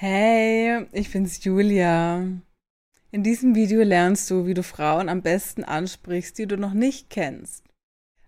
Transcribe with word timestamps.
Hey, 0.00 0.86
ich 0.92 1.10
bin's 1.10 1.42
Julia. 1.42 2.22
In 3.10 3.24
diesem 3.24 3.56
Video 3.56 3.82
lernst 3.82 4.30
du, 4.30 4.46
wie 4.46 4.54
du 4.54 4.62
Frauen 4.62 5.08
am 5.08 5.22
besten 5.22 5.64
ansprichst, 5.64 6.38
die 6.38 6.46
du 6.46 6.56
noch 6.56 6.72
nicht 6.72 7.10
kennst. 7.10 7.64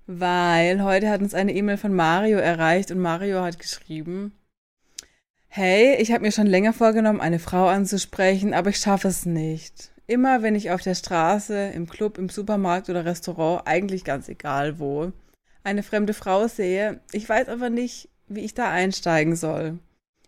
Weil 0.04 0.83
heute 0.83 1.09
hat 1.09 1.21
uns 1.21 1.33
eine 1.33 1.54
E-Mail 1.54 1.77
von 1.77 1.95
Mario 1.95 2.38
erreicht 2.38 2.91
und 2.91 2.98
Mario 2.98 3.43
hat 3.43 3.61
geschrieben, 3.61 4.33
Hey, 5.46 5.95
ich 6.03 6.11
habe 6.11 6.22
mir 6.22 6.33
schon 6.33 6.48
länger 6.48 6.72
vorgenommen, 6.72 7.21
eine 7.21 7.38
Frau 7.38 7.69
anzusprechen, 7.69 8.53
aber 8.53 8.71
ich 8.71 8.79
schaffe 8.79 9.07
es 9.07 9.25
nicht. 9.25 9.93
Immer 10.09 10.43
wenn 10.43 10.57
ich 10.57 10.73
auf 10.73 10.83
der 10.83 10.97
Straße, 10.97 11.69
im 11.69 11.89
Club, 11.89 12.19
im 12.19 12.31
Supermarkt 12.31 12.91
oder 12.91 13.05
Restaurant, 13.05 13.69
eigentlich 13.69 14.03
ganz 14.03 14.29
egal 14.29 14.81
wo, 14.81 15.13
eine 15.63 15.85
fremde 15.85 16.15
Frau 16.15 16.48
sehe, 16.48 16.98
ich 17.12 17.29
weiß 17.29 17.48
aber 17.48 17.71
nicht, 17.71 18.09
wie 18.27 18.41
ich 18.41 18.55
da 18.55 18.69
einsteigen 18.73 19.37
soll 19.37 19.79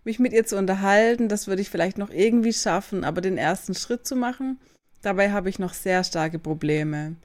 mich 0.05 0.19
mit 0.19 0.33
ihr 0.33 0.45
zu 0.45 0.57
unterhalten, 0.57 1.29
das 1.29 1.47
würde 1.47 1.63
ich 1.63 1.71
vielleicht 1.71 1.99
noch 1.99 2.11
irgendwie 2.11 2.53
schaffen, 2.53 3.05
aber 3.05 3.21
den 3.21 3.39
ersten 3.39 3.75
Schritt 3.75 4.07
zu 4.07 4.17
machen, 4.17 4.59
dabei 5.01 5.31
habe 5.31 5.49
ich 5.49 5.59
noch 5.59 5.75
sehr 5.75 6.05
starke 6.05 6.39
Probleme. 6.39 7.17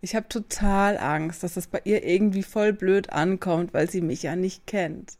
Ich 0.00 0.14
habe 0.14 0.28
total 0.28 0.98
Angst, 0.98 1.42
dass 1.42 1.54
das 1.54 1.66
bei 1.66 1.80
ihr 1.84 2.04
irgendwie 2.04 2.42
voll 2.42 2.72
blöd 2.72 3.10
ankommt, 3.10 3.72
weil 3.72 3.88
sie 3.88 4.00
mich 4.00 4.22
ja 4.22 4.36
nicht 4.36 4.66
kennt. 4.66 5.14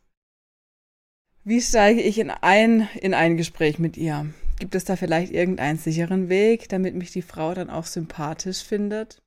Wie 1.43 1.61
steige 1.61 2.01
ich 2.01 2.19
in 2.19 2.31
ein, 2.31 2.89
in 3.01 3.15
ein 3.15 3.37
Gespräch 3.37 3.79
mit 3.79 3.97
ihr? 3.97 4.27
Gibt 4.59 4.75
es 4.75 4.85
da 4.85 4.97
vielleicht 4.97 5.33
irgendeinen 5.33 5.79
sicheren 5.79 6.29
Weg, 6.29 6.69
damit 6.69 6.95
mich 6.95 7.13
die 7.13 7.23
Frau 7.23 7.55
dann 7.55 7.71
auch 7.71 7.87
sympathisch 7.87 8.63
findet? 8.63 9.21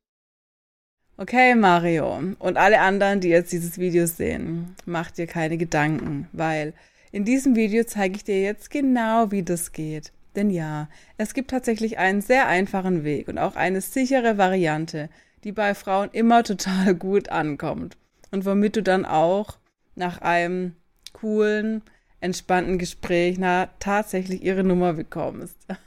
Okay, 1.18 1.56
Mario 1.56 2.36
und 2.38 2.58
alle 2.58 2.80
anderen, 2.80 3.22
die 3.22 3.30
jetzt 3.30 3.52
dieses 3.52 3.80
Video 3.80 4.06
sehen, 4.06 4.76
macht 4.86 5.18
dir 5.18 5.26
keine 5.26 5.58
Gedanken, 5.58 6.28
weil 6.32 6.74
in 7.18 7.26
diesem 7.26 7.56
Video 7.56 7.84
zeige 7.84 8.16
ich 8.16 8.24
dir 8.24 8.44
jetzt 8.44 8.70
genau, 8.70 9.32
wie 9.32 9.42
das 9.42 9.72
geht. 9.72 10.14
Denn 10.36 10.52
ja, 10.52 10.88
es 11.18 11.34
gibt 11.34 11.50
tatsächlich 11.50 11.98
einen 11.98 12.22
sehr 12.22 12.48
einfachen 12.48 13.04
Weg 13.04 13.28
und 13.28 13.40
auch 13.40 13.56
eine 13.56 13.82
sichere 13.82 14.38
Variante, 14.38 15.10
die 15.44 15.52
bei 15.52 15.74
Frauen 15.74 16.12
immer 16.12 16.44
total 16.52 16.94
gut 16.94 17.30
ankommt 17.30 17.98
und 18.30 18.46
womit 18.46 18.76
du 18.76 18.84
dann 18.84 19.04
auch 19.04 19.58
nach 19.96 20.22
einem 20.22 20.76
coolen, 21.12 21.82
entspannten 22.22 22.78
Gespräch 22.78 23.40
na, 23.40 23.70
tatsächlich 23.80 24.44
ihre 24.44 24.64
Nummer 24.64 24.94
bekommst. 24.94 25.58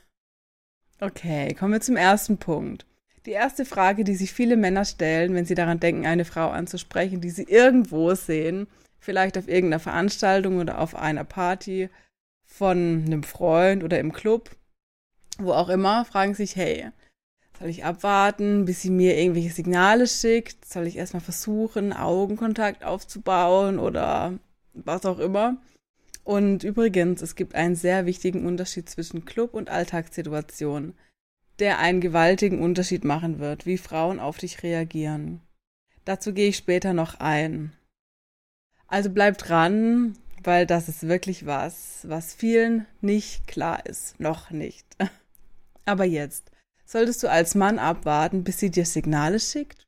Okay, 1.03 1.55
kommen 1.55 1.73
wir 1.73 1.81
zum 1.81 1.97
ersten 1.97 2.37
Punkt. 2.37 2.85
Die 3.25 3.31
erste 3.31 3.65
Frage, 3.65 4.05
die 4.05 4.17
sich 4.17 4.35
viele 4.35 4.59
Männer 4.59 4.85
stellen, 4.85 5.33
wenn 5.33 5.47
sie 5.47 5.55
daran 5.55 5.81
denken, 5.81 6.05
eine 6.05 6.27
Frau 6.27 6.51
anzusprechen, 6.51 7.23
die 7.23 7.31
sie 7.31 7.45
irgendwo 7.45 8.15
sehen, 8.15 8.67
vielleicht 9.01 9.37
auf 9.37 9.49
irgendeiner 9.49 9.81
Veranstaltung 9.81 10.59
oder 10.59 10.79
auf 10.79 10.95
einer 10.95 11.25
Party 11.25 11.89
von 12.45 13.05
einem 13.07 13.23
Freund 13.23 13.83
oder 13.83 13.99
im 13.99 14.13
Club, 14.13 14.51
wo 15.39 15.53
auch 15.53 15.69
immer, 15.69 16.05
fragen 16.05 16.35
sich, 16.35 16.57
hey, 16.57 16.91
soll 17.59 17.69
ich 17.69 17.85
abwarten, 17.85 18.65
bis 18.65 18.83
sie 18.83 18.91
mir 18.91 19.19
irgendwelche 19.19 19.51
Signale 19.51 20.07
schickt? 20.07 20.65
Soll 20.65 20.87
ich 20.87 20.97
erstmal 20.97 21.21
versuchen, 21.21 21.93
Augenkontakt 21.93 22.85
aufzubauen 22.85 23.79
oder 23.79 24.39
was 24.73 25.05
auch 25.05 25.19
immer? 25.19 25.59
Und 26.25 26.65
übrigens, 26.65 27.23
es 27.23 27.35
gibt 27.35 27.55
einen 27.55 27.75
sehr 27.75 28.07
wichtigen 28.07 28.47
Unterschied 28.47 28.89
zwischen 28.89 29.25
Club 29.25 29.55
und 29.55 29.69
Alltagssituation, 29.69 30.95
der 31.59 31.79
einen 31.79 32.01
gewaltigen 32.01 32.61
Unterschied 32.61 33.05
machen 33.05 33.39
wird, 33.39 33.67
wie 33.67 33.79
Frauen 33.79 34.21
auf 34.21 34.39
dich 34.39 34.63
reagieren. 34.63 35.41
Dazu 36.05 36.33
gehe 36.33 36.49
ich 36.49 36.57
später 36.57 36.93
noch 36.93 37.21
ein. 37.21 37.73
Also 38.91 39.09
bleib 39.09 39.39
dran, 39.39 40.17
weil 40.43 40.67
das 40.67 40.89
ist 40.89 41.07
wirklich 41.07 41.47
was, 41.47 42.01
was 42.03 42.35
vielen 42.35 42.87
nicht 43.01 43.47
klar 43.47 43.87
ist. 43.87 44.19
Noch 44.19 44.51
nicht. 44.51 44.85
Aber 45.85 46.05
jetzt. 46.05 46.51
Solltest 46.85 47.23
du 47.23 47.31
als 47.31 47.55
Mann 47.55 47.79
abwarten, 47.79 48.43
bis 48.43 48.59
sie 48.59 48.71
dir 48.71 48.85
Signale 48.85 49.39
schickt? 49.39 49.85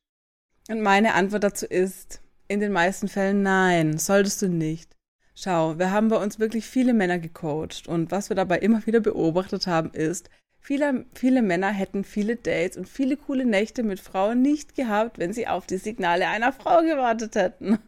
Und 0.71 0.83
meine 0.83 1.15
Antwort 1.15 1.43
dazu 1.43 1.67
ist, 1.67 2.21
in 2.47 2.61
den 2.61 2.71
meisten 2.71 3.09
Fällen 3.09 3.43
nein, 3.43 3.99
solltest 3.99 4.41
du 4.41 4.49
nicht. 4.49 4.95
Schau, 5.35 5.81
wir 5.81 5.91
haben 5.91 6.09
bei 6.09 6.17
uns 6.23 6.39
wirklich 6.39 6.65
viele 6.67 6.95
Männer 6.95 7.19
gecoacht 7.19 7.89
und 7.89 8.13
was 8.13 8.29
wir 8.29 8.37
dabei 8.37 8.59
immer 8.59 8.87
wieder 8.87 9.01
beobachtet 9.01 9.67
haben 9.67 9.91
ist, 9.91 10.31
viele, 10.61 11.07
viele 11.15 11.43
Männer 11.43 11.71
hätten 11.71 12.05
viele 12.05 12.37
Dates 12.37 12.77
und 12.77 12.89
viele 12.89 13.17
coole 13.17 13.47
Nächte 13.47 13.83
mit 13.83 13.99
Frauen 13.99 14.43
nicht 14.43 14.77
gehabt, 14.77 15.19
wenn 15.19 15.33
sie 15.33 15.49
auf 15.49 15.67
die 15.67 15.79
Signale 15.79 16.29
einer 16.29 16.53
Frau 16.53 16.83
gewartet 16.83 17.35
hätten. 17.35 17.79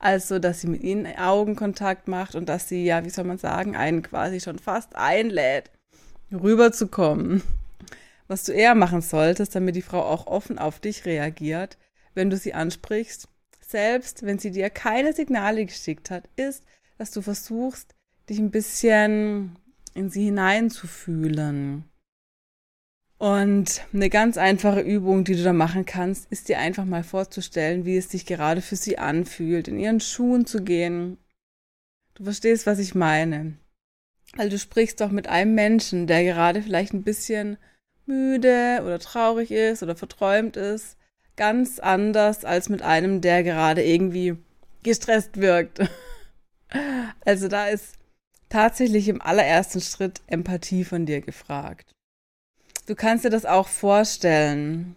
Also, 0.00 0.38
dass 0.38 0.62
sie 0.62 0.66
mit 0.66 0.82
ihnen 0.82 1.06
Augenkontakt 1.18 2.08
macht 2.08 2.34
und 2.34 2.48
dass 2.48 2.68
sie, 2.68 2.84
ja, 2.84 3.04
wie 3.04 3.10
soll 3.10 3.24
man 3.24 3.36
sagen, 3.36 3.76
einen 3.76 4.02
quasi 4.02 4.40
schon 4.40 4.58
fast 4.58 4.96
einlädt, 4.96 5.70
rüberzukommen. 6.32 7.42
Was 8.26 8.44
du 8.44 8.52
eher 8.52 8.74
machen 8.74 9.02
solltest, 9.02 9.54
damit 9.54 9.76
die 9.76 9.82
Frau 9.82 10.02
auch 10.02 10.26
offen 10.26 10.58
auf 10.58 10.80
dich 10.80 11.04
reagiert, 11.04 11.76
wenn 12.14 12.30
du 12.30 12.38
sie 12.38 12.54
ansprichst, 12.54 13.28
selbst 13.60 14.24
wenn 14.24 14.38
sie 14.38 14.50
dir 14.50 14.70
keine 14.70 15.12
Signale 15.12 15.66
geschickt 15.66 16.10
hat, 16.10 16.28
ist, 16.34 16.64
dass 16.96 17.10
du 17.10 17.20
versuchst, 17.20 17.94
dich 18.30 18.38
ein 18.38 18.50
bisschen 18.50 19.58
in 19.92 20.08
sie 20.08 20.24
hineinzufühlen. 20.24 21.89
Und 23.20 23.82
eine 23.92 24.08
ganz 24.08 24.38
einfache 24.38 24.80
Übung, 24.80 25.24
die 25.24 25.36
du 25.36 25.42
da 25.42 25.52
machen 25.52 25.84
kannst, 25.84 26.32
ist 26.32 26.48
dir 26.48 26.58
einfach 26.58 26.86
mal 26.86 27.04
vorzustellen, 27.04 27.84
wie 27.84 27.98
es 27.98 28.08
sich 28.08 28.24
gerade 28.24 28.62
für 28.62 28.76
sie 28.76 28.96
anfühlt, 28.96 29.68
in 29.68 29.78
ihren 29.78 30.00
Schuhen 30.00 30.46
zu 30.46 30.64
gehen. 30.64 31.18
Du 32.14 32.24
verstehst, 32.24 32.64
was 32.64 32.78
ich 32.78 32.94
meine. 32.94 33.58
Weil 34.36 34.48
du 34.48 34.58
sprichst 34.58 35.02
doch 35.02 35.10
mit 35.10 35.28
einem 35.28 35.54
Menschen, 35.54 36.06
der 36.06 36.24
gerade 36.24 36.62
vielleicht 36.62 36.94
ein 36.94 37.02
bisschen 37.02 37.58
müde 38.06 38.80
oder 38.80 38.98
traurig 38.98 39.50
ist 39.50 39.82
oder 39.82 39.96
verträumt 39.96 40.56
ist, 40.56 40.96
ganz 41.36 41.78
anders 41.78 42.46
als 42.46 42.70
mit 42.70 42.80
einem, 42.80 43.20
der 43.20 43.42
gerade 43.42 43.84
irgendwie 43.84 44.38
gestresst 44.82 45.36
wirkt. 45.36 45.80
Also 47.24 47.48
da 47.48 47.66
ist 47.66 47.96
tatsächlich 48.48 49.08
im 49.08 49.20
allerersten 49.20 49.80
Schritt 49.80 50.20
Empathie 50.28 50.84
von 50.84 51.04
dir 51.04 51.20
gefragt. 51.20 51.92
Du 52.90 52.96
kannst 52.96 53.24
dir 53.24 53.30
das 53.30 53.46
auch 53.46 53.68
vorstellen, 53.68 54.96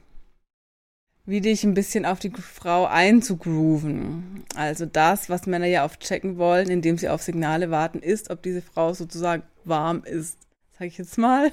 wie 1.27 1.41
dich 1.41 1.63
ein 1.63 1.75
bisschen 1.75 2.07
auf 2.07 2.17
die 2.17 2.31
Frau 2.31 2.87
einzugrooven. 2.87 4.45
Also 4.55 4.87
das, 4.87 5.29
was 5.29 5.45
Männer 5.45 5.67
ja 5.67 5.85
oft 5.85 5.99
checken 5.99 6.39
wollen, 6.39 6.71
indem 6.71 6.97
sie 6.97 7.07
auf 7.07 7.21
Signale 7.21 7.69
warten, 7.69 7.99
ist, 7.99 8.31
ob 8.31 8.41
diese 8.41 8.63
Frau 8.63 8.95
sozusagen 8.95 9.43
warm 9.63 10.03
ist. 10.05 10.39
Sag 10.71 10.87
ich 10.87 10.97
jetzt 10.97 11.19
mal. 11.19 11.51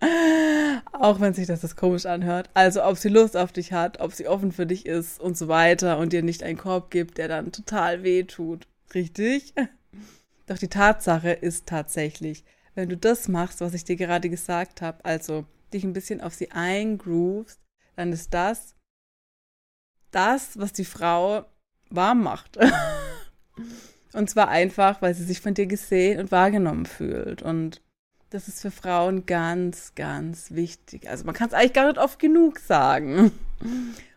auch 0.92 1.20
wenn 1.20 1.34
sich 1.34 1.46
das, 1.46 1.60
das 1.60 1.76
komisch 1.76 2.06
anhört. 2.06 2.48
Also 2.54 2.82
ob 2.82 2.96
sie 2.96 3.10
Lust 3.10 3.36
auf 3.36 3.52
dich 3.52 3.74
hat, 3.74 4.00
ob 4.00 4.14
sie 4.14 4.26
offen 4.26 4.52
für 4.52 4.64
dich 4.64 4.86
ist 4.86 5.20
und 5.20 5.36
so 5.36 5.48
weiter 5.48 5.98
und 5.98 6.14
dir 6.14 6.22
nicht 6.22 6.42
einen 6.42 6.56
Korb 6.56 6.90
gibt, 6.90 7.18
der 7.18 7.28
dann 7.28 7.52
total 7.52 8.02
weh 8.02 8.22
tut. 8.22 8.66
Richtig? 8.94 9.52
Doch 10.46 10.56
die 10.56 10.68
Tatsache 10.68 11.32
ist 11.32 11.66
tatsächlich, 11.66 12.42
wenn 12.74 12.88
du 12.88 12.96
das 12.96 13.28
machst, 13.28 13.60
was 13.60 13.74
ich 13.74 13.84
dir 13.84 13.96
gerade 13.96 14.30
gesagt 14.30 14.80
habe, 14.80 15.04
also 15.04 15.44
dich 15.74 15.84
ein 15.84 15.92
bisschen 15.92 16.20
auf 16.20 16.34
sie 16.34 16.50
eingroovst, 16.50 17.60
dann 17.96 18.12
ist 18.12 18.32
das 18.32 18.74
das, 20.10 20.58
was 20.58 20.72
die 20.72 20.84
Frau 20.84 21.44
warm 21.90 22.22
macht. 22.22 22.58
und 24.12 24.30
zwar 24.30 24.48
einfach, 24.48 25.02
weil 25.02 25.14
sie 25.14 25.24
sich 25.24 25.40
von 25.40 25.54
dir 25.54 25.66
gesehen 25.66 26.20
und 26.20 26.30
wahrgenommen 26.30 26.86
fühlt. 26.86 27.42
Und 27.42 27.82
das 28.30 28.48
ist 28.48 28.62
für 28.62 28.70
Frauen 28.70 29.26
ganz, 29.26 29.94
ganz 29.94 30.52
wichtig. 30.52 31.08
Also 31.08 31.24
man 31.24 31.34
kann 31.34 31.48
es 31.48 31.54
eigentlich 31.54 31.72
gar 31.72 31.86
nicht 31.86 31.98
oft 31.98 32.18
genug 32.18 32.58
sagen. 32.58 33.32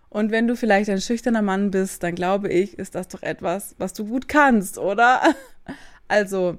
Und 0.09 0.31
wenn 0.31 0.47
du 0.47 0.56
vielleicht 0.56 0.90
ein 0.90 1.01
schüchterner 1.01 1.41
Mann 1.41 1.72
bist, 1.72 2.01
dann 2.03 2.16
glaube 2.16 2.50
ich, 2.50 2.79
ist 2.79 2.96
das 2.96 3.07
doch 3.07 3.23
etwas, 3.23 3.75
was 3.78 3.94
du 3.94 4.06
gut 4.06 4.28
kannst, 4.28 4.78
oder? 4.78 5.22
Also 6.07 6.57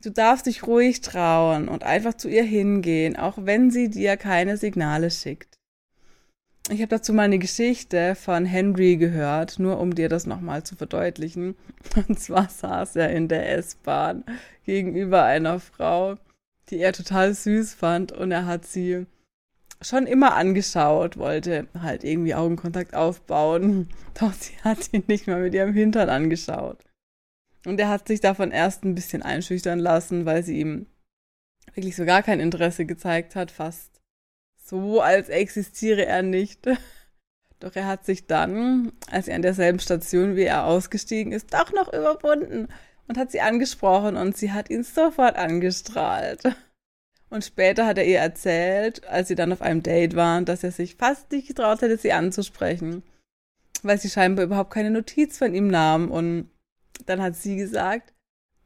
Du 0.00 0.10
darfst 0.10 0.46
dich 0.46 0.64
ruhig 0.64 1.00
trauen 1.00 1.68
und 1.68 1.82
einfach 1.82 2.14
zu 2.14 2.28
ihr 2.28 2.44
hingehen, 2.44 3.16
auch 3.16 3.34
wenn 3.40 3.70
sie 3.72 3.90
dir 3.90 4.16
keine 4.16 4.56
Signale 4.56 5.10
schickt. 5.10 5.58
Ich 6.70 6.80
habe 6.80 6.88
dazu 6.88 7.12
mal 7.12 7.22
eine 7.22 7.38
Geschichte 7.38 8.14
von 8.14 8.44
Henry 8.44 8.96
gehört, 8.96 9.58
nur 9.58 9.80
um 9.80 9.94
dir 9.94 10.08
das 10.08 10.26
nochmal 10.26 10.62
zu 10.62 10.76
verdeutlichen. 10.76 11.56
Und 12.08 12.20
zwar 12.20 12.48
saß 12.48 12.96
er 12.96 13.10
in 13.10 13.26
der 13.26 13.50
S-Bahn 13.56 14.24
gegenüber 14.64 15.24
einer 15.24 15.58
Frau, 15.60 16.16
die 16.68 16.78
er 16.78 16.92
total 16.92 17.34
süß 17.34 17.74
fand 17.74 18.12
und 18.12 18.30
er 18.30 18.46
hat 18.46 18.66
sie 18.66 19.06
schon 19.80 20.06
immer 20.06 20.34
angeschaut, 20.34 21.16
wollte 21.16 21.68
halt 21.80 22.04
irgendwie 22.04 22.34
Augenkontakt 22.34 22.94
aufbauen, 22.94 23.88
doch 24.20 24.32
sie 24.32 24.54
hat 24.62 24.92
ihn 24.92 25.04
nicht 25.06 25.26
mal 25.26 25.40
mit 25.40 25.54
ihrem 25.54 25.72
Hintern 25.72 26.08
angeschaut. 26.08 26.78
Und 27.64 27.80
er 27.80 27.88
hat 27.88 28.08
sich 28.08 28.20
davon 28.20 28.50
erst 28.50 28.84
ein 28.84 28.94
bisschen 28.94 29.22
einschüchtern 29.22 29.78
lassen, 29.78 30.26
weil 30.26 30.42
sie 30.42 30.58
ihm 30.60 30.86
wirklich 31.74 31.96
so 31.96 32.04
gar 32.04 32.22
kein 32.22 32.40
Interesse 32.40 32.86
gezeigt 32.86 33.36
hat, 33.36 33.50
fast 33.50 34.00
so, 34.64 35.00
als 35.00 35.28
existiere 35.28 36.06
er 36.06 36.22
nicht. 36.22 36.66
Doch 37.60 37.74
er 37.74 37.86
hat 37.86 38.04
sich 38.04 38.26
dann, 38.26 38.92
als 39.10 39.28
er 39.28 39.36
an 39.36 39.42
derselben 39.42 39.80
Station 39.80 40.36
wie 40.36 40.44
er 40.44 40.64
ausgestiegen 40.64 41.32
ist, 41.32 41.52
doch 41.52 41.72
noch 41.72 41.88
überwunden 41.88 42.68
und 43.08 43.18
hat 43.18 43.32
sie 43.32 43.40
angesprochen 43.40 44.16
und 44.16 44.36
sie 44.36 44.52
hat 44.52 44.70
ihn 44.70 44.84
sofort 44.84 45.36
angestrahlt. 45.36 46.42
Und 47.30 47.44
später 47.44 47.86
hat 47.86 47.98
er 47.98 48.06
ihr 48.06 48.20
erzählt, 48.20 49.06
als 49.08 49.28
sie 49.28 49.34
dann 49.34 49.52
auf 49.52 49.60
einem 49.60 49.82
Date 49.82 50.14
waren, 50.14 50.44
dass 50.44 50.62
er 50.62 50.70
sich 50.70 50.96
fast 50.96 51.32
nicht 51.32 51.48
getraut 51.48 51.82
hätte, 51.82 51.98
sie 51.98 52.12
anzusprechen, 52.12 53.02
weil 53.82 53.98
sie 53.98 54.08
scheinbar 54.08 54.44
überhaupt 54.44 54.72
keine 54.72 54.90
Notiz 54.90 55.36
von 55.36 55.54
ihm 55.54 55.66
nahm. 55.68 56.10
Und 56.10 56.50
dann 57.06 57.22
hat 57.22 57.36
sie 57.36 57.56
gesagt, 57.56 58.12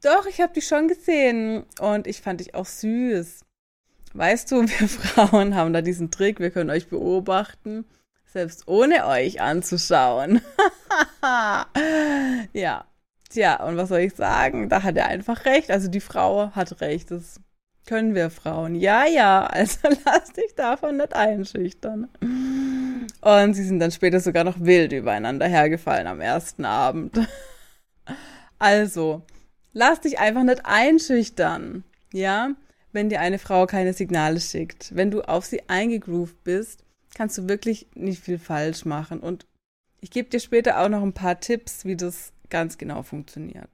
doch, 0.01 0.25
ich 0.25 0.41
habe 0.41 0.53
dich 0.53 0.67
schon 0.67 0.87
gesehen 0.87 1.65
und 1.79 2.07
ich 2.07 2.21
fand 2.21 2.39
dich 2.39 2.55
auch 2.55 2.65
süß. 2.65 3.45
Weißt 4.13 4.51
du, 4.51 4.61
wir 4.67 4.87
Frauen 4.87 5.55
haben 5.55 5.73
da 5.73 5.81
diesen 5.81 6.11
Trick, 6.11 6.39
wir 6.39 6.51
können 6.51 6.69
euch 6.69 6.87
beobachten, 6.87 7.85
selbst 8.25 8.67
ohne 8.67 9.07
euch 9.07 9.41
anzuschauen. 9.41 10.41
ja, 12.53 12.85
tja, 13.29 13.63
und 13.63 13.77
was 13.77 13.89
soll 13.89 13.99
ich 13.99 14.15
sagen? 14.15 14.69
Da 14.69 14.83
hat 14.83 14.97
er 14.97 15.07
einfach 15.07 15.45
recht. 15.45 15.71
Also 15.71 15.87
die 15.87 16.01
Frau 16.01 16.51
hat 16.51 16.81
recht. 16.81 17.11
Das 17.11 17.39
können 17.85 18.15
wir 18.15 18.29
Frauen. 18.29 18.75
Ja, 18.75 19.05
ja, 19.05 19.45
also 19.45 19.79
lass 20.05 20.33
dich 20.33 20.55
davon 20.55 20.97
nicht 20.97 21.15
einschüchtern. 21.15 22.09
Und 23.21 23.53
sie 23.53 23.63
sind 23.63 23.79
dann 23.79 23.91
später 23.91 24.19
sogar 24.19 24.43
noch 24.43 24.59
wild 24.59 24.93
übereinander 24.93 25.47
hergefallen 25.47 26.07
am 26.07 26.21
ersten 26.21 26.65
Abend. 26.65 27.19
Also, 28.59 29.23
lass 29.73 30.01
dich 30.01 30.19
einfach 30.19 30.43
nicht 30.43 30.65
einschüchtern. 30.65 31.83
Ja, 32.11 32.51
wenn 32.91 33.09
dir 33.09 33.19
eine 33.19 33.39
Frau 33.39 33.65
keine 33.65 33.93
Signale 33.93 34.39
schickt. 34.39 34.95
Wenn 34.95 35.11
du 35.11 35.21
auf 35.21 35.45
sie 35.45 35.67
eingegroovt 35.67 36.43
bist, 36.43 36.83
kannst 37.15 37.37
du 37.37 37.49
wirklich 37.49 37.87
nicht 37.95 38.23
viel 38.23 38.39
falsch 38.39 38.85
machen. 38.85 39.19
Und 39.19 39.45
ich 39.99 40.11
gebe 40.11 40.29
dir 40.29 40.39
später 40.39 40.79
auch 40.79 40.89
noch 40.89 41.01
ein 41.01 41.13
paar 41.13 41.39
Tipps, 41.39 41.85
wie 41.85 41.95
das 41.95 42.33
ganz 42.49 42.77
genau 42.77 43.03
funktioniert. 43.03 43.69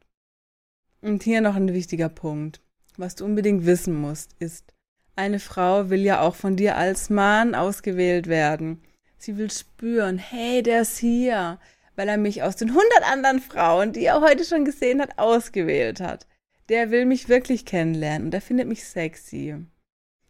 Und 1.02 1.24
hier 1.24 1.42
noch 1.42 1.56
ein 1.56 1.74
wichtiger 1.74 2.10
Punkt. 2.10 2.62
Was 2.98 3.16
du 3.16 3.25
unbedingt 3.25 3.66
wissen 3.66 3.96
musst, 3.96 4.36
ist, 4.40 4.74
eine 5.16 5.40
Frau 5.40 5.90
will 5.90 6.02
ja 6.02 6.22
auch 6.22 6.36
von 6.36 6.56
dir 6.56 6.78
als 6.78 7.10
Mann 7.10 7.56
ausgewählt 7.56 8.28
werden. 8.28 8.82
Sie 9.18 9.38
will 9.38 9.52
spüren, 9.52 10.18
hey, 10.18 10.64
der 10.64 10.82
ist 10.82 10.98
hier, 10.98 11.60
weil 12.00 12.07
er 12.07 12.18
mich 12.18 12.44
aus 12.44 12.56
den 12.56 12.69
hundert 12.69 13.12
anderen 13.12 13.42
Frauen, 13.42 13.92
die 13.92 14.06
er 14.06 14.22
heute 14.22 14.46
schon 14.46 14.63
gesehen 14.63 15.01
hat, 15.01 15.19
ausgewählt 15.19 16.00
hat. 16.00 16.28
Der 16.69 16.92
will 16.92 17.06
mich 17.06 17.28
wirklich 17.28 17.66
kennenlernen 17.66 18.28
und 18.28 18.34
er 18.34 18.40
findet 18.40 18.69
mich 18.69 18.86
sexy. 18.86 19.57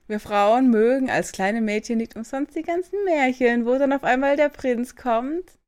Wir 0.08 0.20
Frauen 0.20 0.72
mögen 0.72 1.12
als 1.12 1.32
kleine 1.32 1.62
Mädchen 1.62 2.00
nicht 2.00 2.16
umsonst 2.16 2.56
die 2.56 2.64
ganzen 2.64 3.04
Märchen, 3.06 3.68
wo 3.68 3.78
dann 3.78 3.94
auf 3.94 4.04
einmal 4.04 4.36
der 4.36 4.50
Prinz 4.50 4.96
kommt 4.96 5.60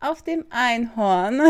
auf 0.00 0.24
dem 0.24 0.44
Einhorn 0.50 1.40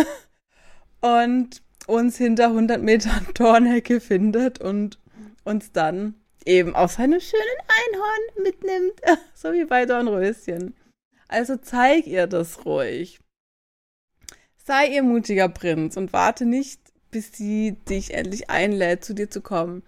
und 1.01 1.63
uns 1.87 2.19
hinter 2.19 2.49
100 2.49 2.83
Metern 2.83 3.27
Tornhecke 3.35 4.01
findet 4.01 4.61
und 4.61 4.99
uns 5.45 5.73
dann 5.73 6.15
eben 6.45 6.77
auf 6.77 6.93
seinem 6.93 7.21
schönen 7.21 7.43
Einhorn 7.89 8.45
mitnimmt, 8.45 9.01
so 9.35 9.55
wie 9.55 9.65
bei 9.65 9.87
Dornröschen. 9.87 10.75
Also 11.27 11.57
zeig 11.57 12.07
ihr 12.07 12.27
das 12.27 12.67
ruhig. 12.67 13.24
Sei 14.67 14.87
ihr 14.89 15.03
mutiger 15.03 15.49
Prinz 15.49 15.97
und 15.97 16.13
warte 16.13 16.47
nicht, 16.47 16.81
bis 17.11 17.33
sie 17.33 17.77
dich 17.89 18.15
endlich 18.15 18.49
einlädt, 18.49 19.05
zu 19.05 19.15
dir 19.15 19.31
zu 19.31 19.43
kommen. 19.43 19.83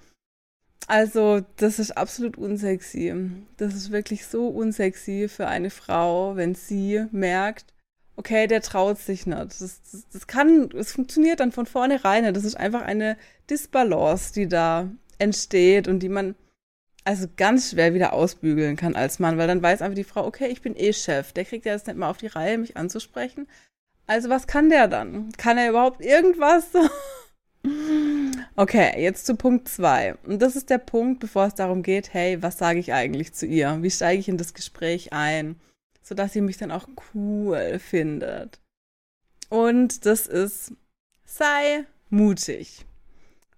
Also, 0.86 1.40
das 1.56 1.78
ist 1.78 1.96
absolut 1.96 2.36
unsexy. 2.36 3.12
Das 3.56 3.74
ist 3.74 3.90
wirklich 3.90 4.26
so 4.26 4.48
unsexy 4.48 5.28
für 5.28 5.48
eine 5.48 5.70
Frau, 5.70 6.36
wenn 6.36 6.54
sie 6.54 7.06
merkt, 7.10 7.72
okay, 8.16 8.46
der 8.46 8.60
traut 8.60 8.98
sich 8.98 9.26
nicht. 9.26 9.38
Das, 9.38 9.58
das, 9.60 10.06
das 10.12 10.26
kann, 10.26 10.70
es 10.76 10.92
funktioniert 10.92 11.40
dann 11.40 11.52
von 11.52 11.66
vornherein. 11.66 12.32
Das 12.34 12.44
ist 12.44 12.56
einfach 12.56 12.82
eine 12.82 13.16
Disbalance, 13.50 14.32
die 14.34 14.46
da 14.46 14.90
entsteht 15.18 15.88
und 15.88 16.00
die 16.00 16.08
man 16.08 16.34
also 17.04 17.28
ganz 17.36 17.70
schwer 17.70 17.94
wieder 17.94 18.12
ausbügeln 18.12 18.76
kann 18.76 18.96
als 18.96 19.20
Mann, 19.20 19.38
weil 19.38 19.46
dann 19.46 19.62
weiß 19.62 19.80
einfach 19.80 19.94
die 19.94 20.04
Frau, 20.04 20.26
okay, 20.26 20.48
ich 20.48 20.60
bin 20.60 20.74
eh 20.76 20.92
Chef. 20.92 21.32
Der 21.32 21.44
kriegt 21.44 21.64
ja 21.64 21.72
jetzt 21.72 21.86
nicht 21.86 21.96
mal 21.96 22.10
auf 22.10 22.18
die 22.18 22.26
Reihe, 22.26 22.58
mich 22.58 22.76
anzusprechen. 22.76 23.46
Also 24.06 24.28
was 24.28 24.46
kann 24.46 24.70
der 24.70 24.88
dann? 24.88 25.32
Kann 25.32 25.58
er 25.58 25.70
überhaupt 25.70 26.00
irgendwas? 26.00 26.66
okay, 28.56 29.00
jetzt 29.02 29.26
zu 29.26 29.36
Punkt 29.36 29.68
zwei. 29.68 30.14
Und 30.24 30.40
das 30.40 30.56
ist 30.56 30.70
der 30.70 30.78
Punkt, 30.78 31.20
bevor 31.20 31.46
es 31.46 31.54
darum 31.54 31.82
geht, 31.82 32.14
hey, 32.14 32.42
was 32.42 32.58
sage 32.58 32.78
ich 32.78 32.92
eigentlich 32.92 33.34
zu 33.34 33.46
ihr? 33.46 33.78
Wie 33.82 33.90
steige 33.90 34.20
ich 34.20 34.28
in 34.28 34.38
das 34.38 34.54
Gespräch 34.54 35.12
ein? 35.12 35.56
sodass 36.06 36.32
sie 36.32 36.40
mich 36.40 36.56
dann 36.56 36.70
auch 36.70 36.86
cool 37.14 37.80
findet. 37.80 38.60
Und 39.48 40.06
das 40.06 40.28
ist, 40.28 40.72
sei 41.24 41.84
mutig. 42.10 42.86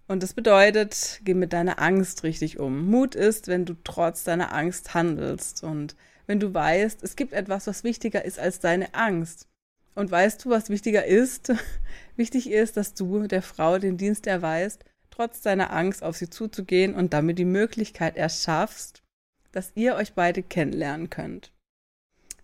Und 0.07 0.23
das 0.23 0.33
bedeutet, 0.33 1.21
geh 1.23 1.35
mit 1.35 1.53
deiner 1.53 1.79
Angst 1.79 2.23
richtig 2.23 2.59
um. 2.59 2.89
Mut 2.89 3.13
ist, 3.13 3.47
wenn 3.47 3.65
du 3.65 3.75
trotz 3.83 4.23
deiner 4.23 4.51
Angst 4.51 4.95
handelst 4.95 5.63
und 5.63 5.95
wenn 6.25 6.39
du 6.39 6.51
weißt, 6.51 7.03
es 7.03 7.15
gibt 7.15 7.33
etwas, 7.33 7.67
was 7.67 7.83
wichtiger 7.83 8.25
ist 8.25 8.39
als 8.39 8.59
deine 8.59 8.95
Angst. 8.95 9.47
Und 9.95 10.11
weißt 10.11 10.45
du, 10.45 10.49
was 10.49 10.69
wichtiger 10.69 11.05
ist? 11.05 11.51
Wichtig 12.15 12.49
ist, 12.49 12.77
dass 12.77 12.93
du 12.93 13.27
der 13.27 13.41
Frau 13.41 13.77
den 13.77 13.97
Dienst 13.97 14.27
erweist, 14.27 14.85
trotz 15.09 15.41
deiner 15.41 15.71
Angst 15.71 16.03
auf 16.03 16.15
sie 16.15 16.29
zuzugehen 16.29 16.93
und 16.93 17.13
damit 17.13 17.39
die 17.39 17.45
Möglichkeit 17.45 18.15
erschaffst, 18.15 19.03
dass 19.51 19.71
ihr 19.75 19.95
euch 19.95 20.13
beide 20.13 20.43
kennenlernen 20.43 21.09
könnt. 21.09 21.51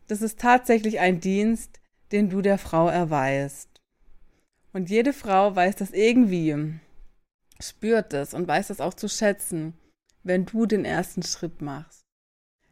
Das 0.07 0.21
ist 0.21 0.39
tatsächlich 0.39 0.99
ein 0.99 1.19
Dienst, 1.19 1.79
den 2.11 2.29
du 2.29 2.41
der 2.41 2.57
Frau 2.57 2.87
erweist. 2.87 3.69
Und 4.73 4.89
jede 4.89 5.13
Frau 5.13 5.55
weiß 5.55 5.77
das 5.77 5.91
irgendwie, 5.91 6.79
spürt 7.59 8.13
es 8.13 8.33
und 8.33 8.47
weiß 8.47 8.67
das 8.67 8.81
auch 8.81 8.93
zu 8.93 9.07
schätzen, 9.07 9.73
wenn 10.23 10.45
du 10.45 10.65
den 10.65 10.85
ersten 10.85 11.23
Schritt 11.23 11.61
machst. 11.61 12.04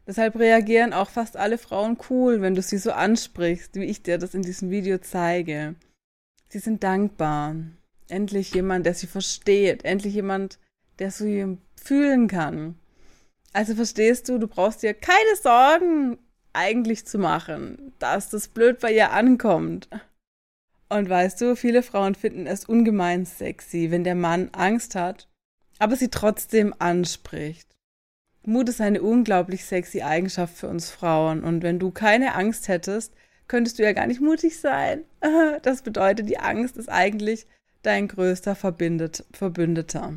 Deshalb 0.06 0.36
reagieren 0.36 0.92
auch 0.92 1.08
fast 1.08 1.36
alle 1.36 1.56
Frauen 1.58 1.96
cool, 2.10 2.42
wenn 2.42 2.54
du 2.54 2.62
sie 2.62 2.78
so 2.78 2.92
ansprichst, 2.92 3.74
wie 3.76 3.84
ich 3.84 4.02
dir 4.02 4.18
das 4.18 4.34
in 4.34 4.42
diesem 4.42 4.70
Video 4.70 4.98
zeige. 4.98 5.76
Sie 6.48 6.58
sind 6.58 6.84
dankbar. 6.84 7.56
Endlich 8.08 8.52
jemand, 8.54 8.84
der 8.84 8.94
sie 8.94 9.06
versteht. 9.06 9.84
Endlich 9.84 10.14
jemand, 10.14 10.58
der 10.98 11.10
sie 11.10 11.56
fühlen 11.74 12.28
kann. 12.28 12.76
Also 13.52 13.74
verstehst 13.74 14.28
du, 14.28 14.38
du 14.38 14.46
brauchst 14.46 14.82
dir 14.82 14.94
keine 14.94 15.36
Sorgen 15.40 16.18
eigentlich 16.52 17.06
zu 17.06 17.18
machen, 17.18 17.92
dass 17.98 18.30
das 18.30 18.48
blöd 18.48 18.80
bei 18.80 18.92
ihr 18.92 19.12
ankommt. 19.12 19.88
Und 20.88 21.08
weißt 21.08 21.40
du, 21.40 21.56
viele 21.56 21.82
Frauen 21.82 22.14
finden 22.14 22.46
es 22.46 22.66
ungemein 22.66 23.26
sexy, 23.26 23.90
wenn 23.90 24.04
der 24.04 24.14
Mann 24.14 24.50
Angst 24.52 24.94
hat, 24.94 25.28
aber 25.78 25.96
sie 25.96 26.08
trotzdem 26.08 26.74
anspricht. 26.78 27.73
Mut 28.46 28.68
ist 28.68 28.80
eine 28.80 29.02
unglaublich 29.02 29.64
sexy 29.64 30.02
Eigenschaft 30.02 30.56
für 30.56 30.68
uns 30.68 30.90
Frauen 30.90 31.42
und 31.42 31.62
wenn 31.62 31.78
du 31.78 31.90
keine 31.90 32.34
Angst 32.34 32.68
hättest, 32.68 33.14
könntest 33.48 33.78
du 33.78 33.82
ja 33.82 33.92
gar 33.92 34.06
nicht 34.06 34.20
mutig 34.20 34.60
sein. 34.60 35.04
Das 35.62 35.82
bedeutet, 35.82 36.28
die 36.28 36.38
Angst 36.38 36.76
ist 36.76 36.88
eigentlich 36.88 37.46
dein 37.82 38.08
größter 38.08 38.54
Verbündeter. 38.54 40.14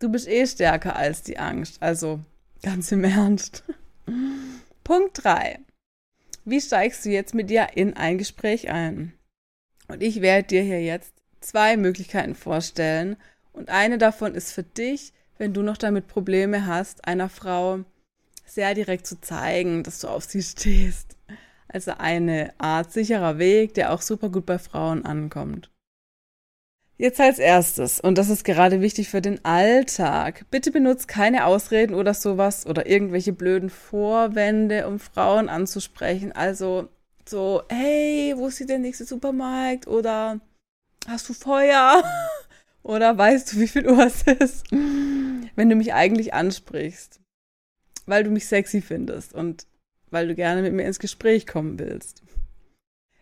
Du 0.00 0.08
bist 0.08 0.28
eh 0.28 0.46
stärker 0.46 0.96
als 0.96 1.22
die 1.22 1.38
Angst, 1.38 1.80
also 1.80 2.20
ganz 2.62 2.90
im 2.92 3.04
Ernst. 3.04 3.64
Punkt 4.84 5.24
3. 5.24 5.60
Wie 6.44 6.60
steigst 6.60 7.04
du 7.04 7.10
jetzt 7.10 7.34
mit 7.34 7.50
dir 7.50 7.68
in 7.74 7.94
ein 7.94 8.18
Gespräch 8.18 8.70
ein? 8.70 9.12
Und 9.86 10.02
ich 10.02 10.20
werde 10.20 10.48
dir 10.48 10.62
hier 10.62 10.82
jetzt 10.82 11.12
zwei 11.40 11.76
Möglichkeiten 11.76 12.34
vorstellen. 12.34 13.16
Und 13.52 13.68
eine 13.70 13.98
davon 13.98 14.34
ist 14.34 14.52
für 14.52 14.62
dich, 14.62 15.12
wenn 15.38 15.54
du 15.54 15.62
noch 15.62 15.76
damit 15.76 16.08
Probleme 16.08 16.66
hast, 16.66 17.06
einer 17.06 17.28
Frau 17.28 17.80
sehr 18.44 18.74
direkt 18.74 19.06
zu 19.06 19.20
zeigen, 19.20 19.82
dass 19.82 20.00
du 20.00 20.08
auf 20.08 20.24
sie 20.24 20.42
stehst. 20.42 21.16
Also 21.68 21.92
eine 21.98 22.52
Art 22.58 22.92
sicherer 22.92 23.38
Weg, 23.38 23.74
der 23.74 23.92
auch 23.92 24.02
super 24.02 24.30
gut 24.30 24.46
bei 24.46 24.58
Frauen 24.58 25.04
ankommt. 25.04 25.70
Jetzt 27.00 27.20
als 27.20 27.38
erstes, 27.38 28.00
und 28.00 28.18
das 28.18 28.28
ist 28.28 28.44
gerade 28.44 28.80
wichtig 28.80 29.08
für 29.08 29.22
den 29.22 29.44
Alltag, 29.44 30.46
bitte 30.50 30.72
benutzt 30.72 31.06
keine 31.06 31.44
Ausreden 31.44 31.94
oder 31.94 32.12
sowas 32.12 32.66
oder 32.66 32.88
irgendwelche 32.88 33.32
blöden 33.32 33.70
Vorwände, 33.70 34.88
um 34.88 34.98
Frauen 34.98 35.48
anzusprechen. 35.48 36.32
Also 36.32 36.88
so, 37.24 37.62
hey, 37.68 38.34
wo 38.36 38.48
ist 38.48 38.68
der 38.68 38.80
nächste 38.80 39.04
Supermarkt? 39.04 39.86
Oder 39.86 40.40
hast 41.06 41.28
du 41.28 41.34
Feuer? 41.34 42.02
oder 42.82 43.16
weißt 43.16 43.52
du, 43.52 43.60
wie 43.60 43.68
viel 43.68 43.86
Uhr 43.86 44.06
es 44.06 44.22
ist? 44.22 44.64
Wenn 45.58 45.70
du 45.70 45.74
mich 45.74 45.92
eigentlich 45.92 46.34
ansprichst, 46.34 47.18
weil 48.06 48.22
du 48.22 48.30
mich 48.30 48.46
sexy 48.46 48.80
findest 48.80 49.32
und 49.32 49.66
weil 50.08 50.28
du 50.28 50.36
gerne 50.36 50.62
mit 50.62 50.72
mir 50.72 50.84
ins 50.84 51.00
Gespräch 51.00 51.48
kommen 51.48 51.80
willst. 51.80 52.22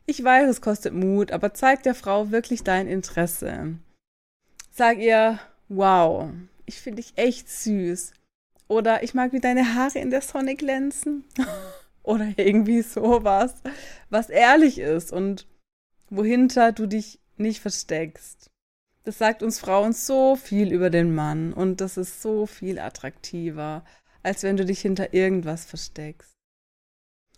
Ich 0.05 0.23
weiß, 0.23 0.47
es 0.51 0.61
kostet 0.61 0.93
Mut, 0.93 1.33
aber 1.33 1.55
zeig 1.55 1.83
der 1.83 1.95
Frau 1.95 2.31
wirklich 2.33 2.63
dein 2.63 2.89
Interesse. 2.89 3.79
Sag 4.71 4.99
ihr, 4.99 5.41
wow, 5.69 6.29
ich 6.67 6.79
finde 6.79 7.01
dich 7.01 7.15
echt 7.17 7.49
süß. 7.49 8.13
Oder 8.69 9.03
ich 9.03 9.15
mag, 9.15 9.33
wie 9.33 9.41
deine 9.41 9.75
Haare 9.75 9.99
in 9.99 10.11
der 10.11 10.21
Sonne 10.21 10.57
glänzen. 10.57 11.25
Oder 12.03 12.35
irgendwie 12.37 12.83
sowas, 12.83 13.55
was 14.11 14.29
ehrlich 14.29 14.79
ist 14.79 15.11
und 15.11 15.47
wohinter 16.11 16.73
du 16.73 16.87
dich 16.87 17.19
nicht 17.39 17.61
versteckst. 17.61 18.51
Das 19.07 19.19
sagt 19.19 19.45
uns 19.45 19.61
Frauen 19.61 19.93
so 19.93 20.35
viel 20.35 20.73
über 20.73 20.91
den 20.91 21.15
Mann 21.15 21.53
und 21.53 21.81
das 21.81 21.97
ist 21.97 22.23
so 22.23 22.45
viel 22.45 22.81
attraktiver, 22.81 23.85
als 24.25 24.43
wenn 24.43 24.57
du 24.57 24.65
dich 24.65 24.81
hinter 24.81 25.15
irgendwas 25.15 25.65
versteckst. 25.65 26.33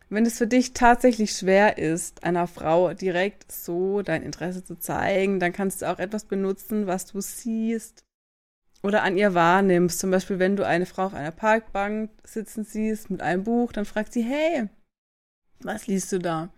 Wenn 0.08 0.24
es 0.24 0.38
für 0.38 0.46
dich 0.46 0.72
tatsächlich 0.72 1.32
schwer 1.32 1.76
ist, 1.76 2.24
einer 2.24 2.46
Frau 2.46 2.94
direkt 2.94 3.52
so 3.52 4.00
dein 4.00 4.22
Interesse 4.22 4.64
zu 4.64 4.78
zeigen, 4.78 5.40
dann 5.40 5.52
kannst 5.52 5.82
du 5.82 5.90
auch 5.92 5.98
etwas 5.98 6.24
benutzen, 6.24 6.86
was 6.86 7.04
du 7.04 7.20
siehst 7.20 8.02
oder 8.82 9.02
an 9.02 9.18
ihr 9.18 9.34
wahrnimmst. 9.34 9.98
Zum 9.98 10.10
Beispiel, 10.10 10.38
wenn 10.38 10.56
du 10.56 10.64
eine 10.64 10.86
Frau 10.86 11.04
auf 11.04 11.14
einer 11.14 11.32
Parkbank 11.32 12.10
sitzen 12.24 12.64
siehst 12.64 13.10
mit 13.10 13.20
einem 13.20 13.44
Buch, 13.44 13.72
dann 13.72 13.84
fragt 13.84 14.14
sie, 14.14 14.22
hey, 14.22 14.70
was 15.60 15.86
liest 15.86 16.12
du 16.12 16.18
da? 16.18 16.48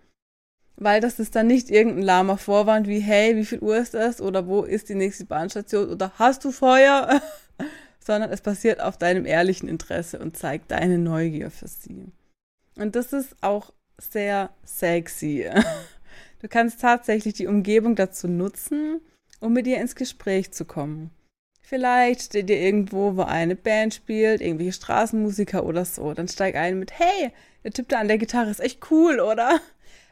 Weil 0.81 0.99
das 0.99 1.19
ist 1.19 1.35
dann 1.35 1.45
nicht 1.45 1.69
irgendein 1.69 2.01
lahmer 2.01 2.39
Vorwand 2.39 2.87
wie, 2.87 3.01
hey, 3.01 3.35
wie 3.35 3.45
viel 3.45 3.59
Uhr 3.59 3.77
ist 3.77 3.93
das? 3.93 4.19
Oder 4.19 4.47
wo 4.47 4.63
ist 4.63 4.89
die 4.89 4.95
nächste 4.95 5.25
Bahnstation? 5.25 5.87
Oder 5.87 6.11
hast 6.15 6.43
du 6.43 6.51
Feuer? 6.51 7.21
Sondern 8.03 8.31
es 8.31 8.41
basiert 8.41 8.81
auf 8.81 8.97
deinem 8.97 9.27
ehrlichen 9.27 9.69
Interesse 9.69 10.17
und 10.17 10.37
zeigt 10.37 10.71
deine 10.71 10.97
Neugier 10.97 11.51
für 11.51 11.67
sie. 11.67 12.11
Und 12.77 12.95
das 12.95 13.13
ist 13.13 13.35
auch 13.41 13.71
sehr 13.99 14.49
sexy. 14.65 15.47
Du 16.41 16.47
kannst 16.47 16.81
tatsächlich 16.81 17.35
die 17.35 17.45
Umgebung 17.45 17.95
dazu 17.95 18.27
nutzen, 18.27 18.99
um 19.41 19.53
mit 19.53 19.67
ihr 19.67 19.79
ins 19.79 19.93
Gespräch 19.93 20.51
zu 20.51 20.65
kommen. 20.65 21.11
Vielleicht 21.61 22.23
steht 22.23 22.49
ihr 22.49 22.59
irgendwo, 22.59 23.15
wo 23.15 23.21
eine 23.21 23.55
Band 23.55 23.93
spielt, 23.93 24.41
irgendwelche 24.41 24.73
Straßenmusiker 24.73 25.63
oder 25.63 25.85
so. 25.85 26.15
Dann 26.15 26.27
steig 26.27 26.55
ein 26.55 26.79
mit, 26.79 26.97
hey, 26.97 27.31
der 27.63 27.69
Typ 27.69 27.89
da 27.89 27.99
an 27.99 28.07
der 28.07 28.17
Gitarre 28.17 28.49
ist 28.49 28.59
echt 28.59 28.89
cool, 28.89 29.19
oder? 29.19 29.61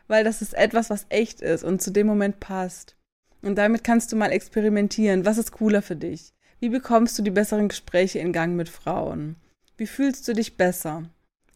Weil 0.09 0.25
das 0.25 0.41
ist 0.41 0.53
etwas, 0.53 0.89
was 0.89 1.05
echt 1.07 1.39
ist 1.39 1.63
und 1.63 1.81
zu 1.81 1.91
dem 1.91 2.07
Moment 2.07 2.41
passt. 2.41 2.97
Und 3.41 3.55
damit 3.55 3.85
kannst 3.85 4.11
du 4.11 4.17
mal 4.17 4.33
experimentieren. 4.33 5.23
Was 5.25 5.37
ist 5.37 5.53
cooler 5.53 5.81
für 5.81 5.95
dich? 5.95 6.33
Wie 6.59 6.67
bekommst 6.67 7.17
du 7.17 7.21
die 7.21 7.31
besseren 7.31 7.69
Gespräche 7.69 8.19
in 8.19 8.33
Gang 8.33 8.57
mit 8.57 8.67
Frauen? 8.67 9.37
Wie 9.77 9.87
fühlst 9.87 10.27
du 10.27 10.33
dich 10.33 10.57
besser? 10.57 11.09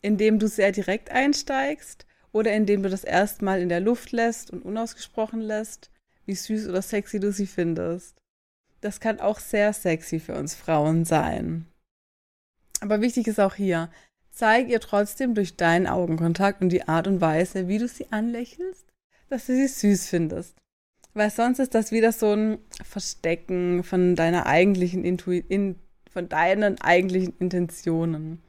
indem 0.03 0.37
du 0.37 0.47
sehr 0.47 0.71
direkt 0.71 1.09
einsteigst 1.09 2.05
oder 2.31 2.51
indem 2.53 2.83
du 2.83 2.89
das 2.89 3.03
erstmal 3.03 3.61
in 3.61 3.69
der 3.69 3.79
Luft 3.79 4.11
lässt 4.11 4.51
und 4.51 4.63
unausgesprochen 4.63 5.41
lässt, 5.41 5.89
wie 6.25 6.35
süß 6.35 6.67
oder 6.67 6.81
sexy 6.83 7.19
du 7.19 7.31
sie 7.31 7.47
findest. 7.47 8.21
Das 8.81 8.99
kann 8.99 9.19
auch 9.19 9.39
sehr 9.39 9.73
sexy 9.73 10.19
für 10.19 10.35
uns 10.35 10.53
Frauen 10.53 11.05
sein. 11.05 11.65
Aber 12.81 13.01
wichtig 13.01 13.27
ist 13.27 13.39
auch 13.39 13.55
hier, 13.55 13.89
zeig 14.33 14.67
ihr 14.69 14.79
trotzdem 14.79 15.35
durch 15.35 15.55
deinen 15.55 15.87
Augenkontakt 15.87 16.61
und 16.61 16.69
die 16.69 16.87
Art 16.87 17.07
und 17.07 17.21
Weise, 17.21 17.67
wie 17.67 17.77
du 17.77 17.87
sie 17.87 18.11
anlächelst, 18.11 18.85
dass 19.29 19.45
du 19.45 19.55
sie 19.55 19.67
süß 19.67 20.07
findest. 20.07 20.57
Weil 21.13 21.29
sonst 21.29 21.59
ist 21.59 21.75
das 21.75 21.91
wieder 21.91 22.11
so 22.11 22.33
ein 22.33 22.57
Verstecken 22.83 23.83
von 23.83 24.15
deiner 24.15 24.47
eigentlichen 24.47 25.05
Intui 25.05 25.43
in, 25.47 25.75
von 26.11 26.27
deinen 26.27 26.81
eigentlichen 26.81 27.35
Intentionen. 27.37 28.41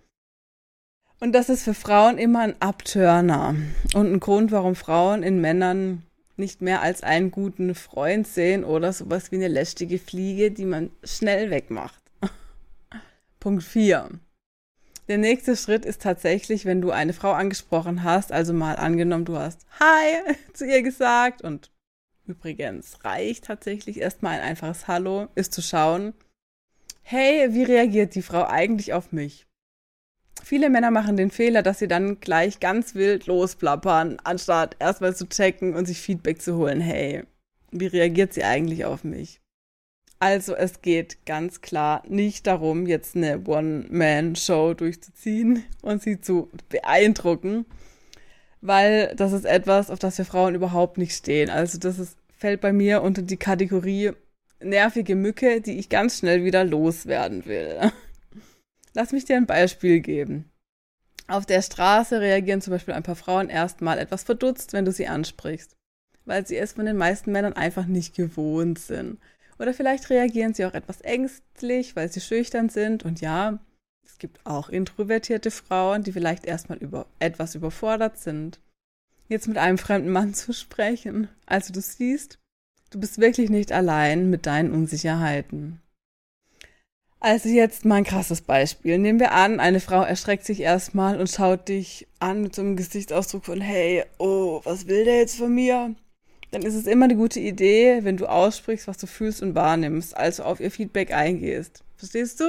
Und 1.20 1.32
das 1.32 1.50
ist 1.50 1.62
für 1.62 1.74
Frauen 1.74 2.18
immer 2.18 2.40
ein 2.40 2.60
Abturner 2.60 3.54
und 3.94 4.12
ein 4.12 4.20
Grund, 4.20 4.50
warum 4.50 4.74
Frauen 4.74 5.22
in 5.22 5.40
Männern 5.40 6.02
nicht 6.36 6.62
mehr 6.62 6.82
als 6.82 7.02
einen 7.02 7.30
guten 7.30 7.74
Freund 7.74 8.26
sehen 8.26 8.64
oder 8.64 8.92
sowas 8.92 9.30
wie 9.30 9.36
eine 9.36 9.48
lästige 9.48 9.98
Fliege, 9.98 10.50
die 10.50 10.64
man 10.64 10.90
schnell 11.04 11.50
wegmacht. 11.50 12.02
Punkt 13.40 13.62
4. 13.62 14.08
Der 15.06 15.18
nächste 15.18 15.54
Schritt 15.54 15.84
ist 15.84 16.00
tatsächlich, 16.00 16.64
wenn 16.64 16.80
du 16.80 16.90
eine 16.90 17.12
Frau 17.12 17.32
angesprochen 17.32 18.04
hast, 18.04 18.32
also 18.32 18.54
mal 18.54 18.76
angenommen, 18.76 19.26
du 19.26 19.37
hast 19.37 19.66
Hi 19.78 20.34
zu 20.54 20.64
ihr 20.66 20.82
gesagt 20.82 21.42
und 21.42 21.70
übrigens 22.26 23.04
reicht 23.04 23.44
tatsächlich 23.44 24.00
erstmal 24.00 24.38
ein 24.38 24.49
einfaches 24.49 24.88
Hallo, 24.88 25.28
ist 25.34 25.52
zu 25.52 25.61
schauen, 25.61 26.14
hey, 27.02 27.52
wie 27.52 27.64
reagiert 27.64 28.14
die 28.14 28.23
Frau 28.23 28.46
eigentlich 28.46 28.94
auf 28.94 29.12
mich? 29.12 29.46
Viele 30.42 30.70
Männer 30.70 30.90
machen 30.90 31.18
den 31.18 31.30
Fehler, 31.30 31.62
dass 31.62 31.78
sie 31.78 31.88
dann 31.88 32.20
gleich 32.20 32.58
ganz 32.61 32.94
wild 32.94 33.26
losplappern, 33.26 34.18
anstatt 34.25 34.76
erstmal 34.78 35.14
zu 35.14 35.28
checken 35.28 35.75
und 35.75 35.84
sich 35.84 36.00
Feedback 36.00 36.40
zu 36.40 36.56
holen. 36.56 36.80
Hey, 36.80 37.25
wie 37.70 37.87
reagiert 37.87 38.32
sie 38.32 38.44
eigentlich 38.44 38.87
auf 38.87 39.04
mich? 39.04 39.40
Also 40.25 40.54
es 40.54 40.81
geht 40.81 41.26
ganz 41.26 41.61
klar 41.61 42.02
nicht 42.09 42.47
darum, 42.47 42.87
jetzt 42.87 43.14
eine 43.14 43.45
One-Man-Show 43.45 44.73
durchzuziehen 44.73 45.64
und 45.83 46.02
sie 46.02 46.19
zu 46.19 46.49
beeindrucken, 46.71 47.66
weil 48.62 49.14
das 49.16 49.35
ist 49.35 49.45
etwas, 49.45 49.90
auf 49.90 49.99
das 49.99 50.16
wir 50.16 50.25
Frauen 50.25 50.54
überhaupt 50.54 50.97
nicht 50.97 51.14
stehen. 51.14 51.50
Also 51.50 51.76
das 51.76 51.99
ist, 51.99 52.16
fällt 52.38 52.62
bei 52.62 52.73
mir 52.73 53.02
unter 53.02 53.21
die 53.21 53.37
Kategorie 53.37 54.12
nervige 54.62 55.14
Mücke, 55.14 55.61
die 55.61 55.78
ich 55.78 55.90
ganz 55.90 56.21
schnell 56.21 56.43
wieder 56.43 56.64
loswerden 56.64 57.45
will. 57.45 57.93
Lass 58.95 59.12
mich 59.12 59.26
dir 59.26 59.37
ein 59.37 59.45
Beispiel 59.45 60.00
geben. 60.00 60.50
Auf 61.28 61.45
der 61.45 61.61
Straße 61.61 62.23
reagieren 62.23 62.62
zum 62.62 62.71
Beispiel 62.71 62.95
ein 62.95 63.02
paar 63.02 63.14
Frauen 63.14 63.50
erstmal 63.50 63.99
etwas 63.99 64.23
verdutzt, 64.23 64.73
wenn 64.73 64.87
du 64.87 64.93
sie 64.93 65.07
ansprichst, 65.07 65.76
weil 66.25 66.47
sie 66.47 66.57
es 66.57 66.73
von 66.73 66.87
den 66.87 66.97
meisten 66.97 67.31
Männern 67.31 67.52
einfach 67.52 67.85
nicht 67.85 68.16
gewohnt 68.16 68.78
sind. 68.78 69.19
Oder 69.58 69.75
vielleicht 69.75 70.11
reagieren 70.11 70.54
sie 70.54 70.64
auch 70.64 70.75
etwas 70.75 71.00
ängstlich, 71.00 71.96
weil 71.96 72.11
sie 72.11 72.20
schüchtern 72.20 72.68
sind. 72.68 73.04
Und 73.04 73.20
ja, 73.20 73.58
es 74.04 74.18
gibt 74.18 74.44
auch 74.44 74.68
introvertierte 74.68 75.50
Frauen, 75.50 76.02
die 76.02 76.12
vielleicht 76.12 76.44
erstmal 76.44 76.78
über 76.78 77.06
etwas 77.18 77.54
überfordert 77.54 78.18
sind. 78.18 78.61
Jetzt 79.28 79.49
mit 79.49 79.58
einem 79.58 79.78
fremden 79.78 80.11
Mann 80.11 80.34
zu 80.34 80.52
sprechen. 80.52 81.28
Also 81.46 81.73
du 81.73 81.80
siehst, 81.80 82.38
du 82.90 83.00
bist 83.00 83.18
wirklich 83.18 83.50
nicht 83.50 83.73
allein 83.73 84.30
mit 84.30 84.46
deinen 84.46 84.73
Unsicherheiten. 84.73 85.80
Also 87.25 87.49
jetzt 87.49 87.87
mal 87.87 87.96
ein 87.96 88.04
krasses 88.04 88.42
Beispiel. 88.42 88.99
Nehmen 88.99 89.18
wir 89.18 89.32
an, 89.32 89.58
eine 89.58 89.80
Frau 89.80 90.02
erschreckt 90.02 90.44
sich 90.44 90.61
erstmal 90.61 91.18
und 91.18 91.30
schaut 91.30 91.68
dich 91.68 92.06
an 92.18 92.42
mit 92.42 92.54
so 92.54 92.61
einem 92.61 92.76
Gesichtsausdruck 92.76 93.46
von, 93.46 93.62
hey, 93.62 94.04
oh, 94.18 94.61
was 94.64 94.88
will 94.88 95.06
der 95.06 95.20
jetzt 95.20 95.38
von 95.38 95.54
mir? 95.54 95.94
Dann 96.54 96.62
ist 96.62 96.76
es 96.76 96.87
immer 96.87 97.06
eine 97.06 97.16
gute 97.16 97.40
Idee, 97.40 98.04
wenn 98.04 98.16
du 98.16 98.26
aussprichst, 98.26 98.87
was 98.87 98.96
du 98.96 99.08
fühlst 99.08 99.42
und 99.42 99.56
wahrnimmst, 99.56 100.16
also 100.16 100.44
auf 100.44 100.61
ihr 100.61 100.70
Feedback 100.70 101.12
eingehst. 101.12 101.82
Verstehst 101.96 102.38
du? 102.38 102.44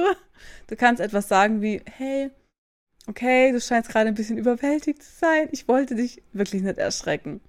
Du 0.68 0.76
kannst 0.76 1.00
etwas 1.00 1.26
sagen 1.26 1.60
wie, 1.60 1.82
hey, 1.90 2.30
okay, 3.08 3.50
du 3.50 3.60
scheinst 3.60 3.90
gerade 3.90 4.06
ein 4.06 4.14
bisschen 4.14 4.38
überwältigt 4.38 5.02
zu 5.02 5.10
sein. 5.18 5.48
Ich 5.50 5.66
wollte 5.66 5.96
dich 5.96 6.22
wirklich 6.32 6.62
nicht 6.62 6.78
erschrecken. 6.78 7.40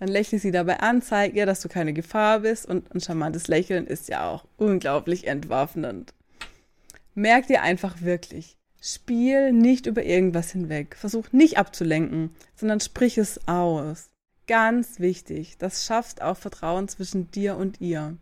Dann 0.00 0.08
lächle 0.08 0.40
sie 0.40 0.50
dabei 0.50 0.80
an, 0.80 1.00
zeig 1.00 1.36
ihr, 1.36 1.46
dass 1.46 1.60
du 1.60 1.68
keine 1.68 1.92
Gefahr 1.92 2.40
bist 2.40 2.66
und 2.66 2.92
ein 2.92 3.00
charmantes 3.00 3.46
Lächeln 3.46 3.86
ist 3.86 4.08
ja 4.08 4.28
auch 4.28 4.46
unglaublich 4.56 5.28
entwaffnend. 5.28 6.12
Merk 7.14 7.46
dir 7.46 7.62
einfach 7.62 8.02
wirklich. 8.02 8.56
Spiel 8.82 9.52
nicht 9.52 9.86
über 9.86 10.02
irgendwas 10.02 10.50
hinweg. 10.50 10.96
Versuch 10.96 11.30
nicht 11.30 11.56
abzulenken, 11.56 12.34
sondern 12.56 12.80
sprich 12.80 13.16
es 13.16 13.46
aus. 13.46 14.10
Ganz 14.46 15.00
wichtig. 15.00 15.56
Das 15.58 15.86
schafft 15.86 16.20
auch 16.22 16.36
Vertrauen 16.36 16.88
zwischen 16.88 17.30
dir 17.30 17.56
und 17.56 17.80
ihr. 17.80 18.16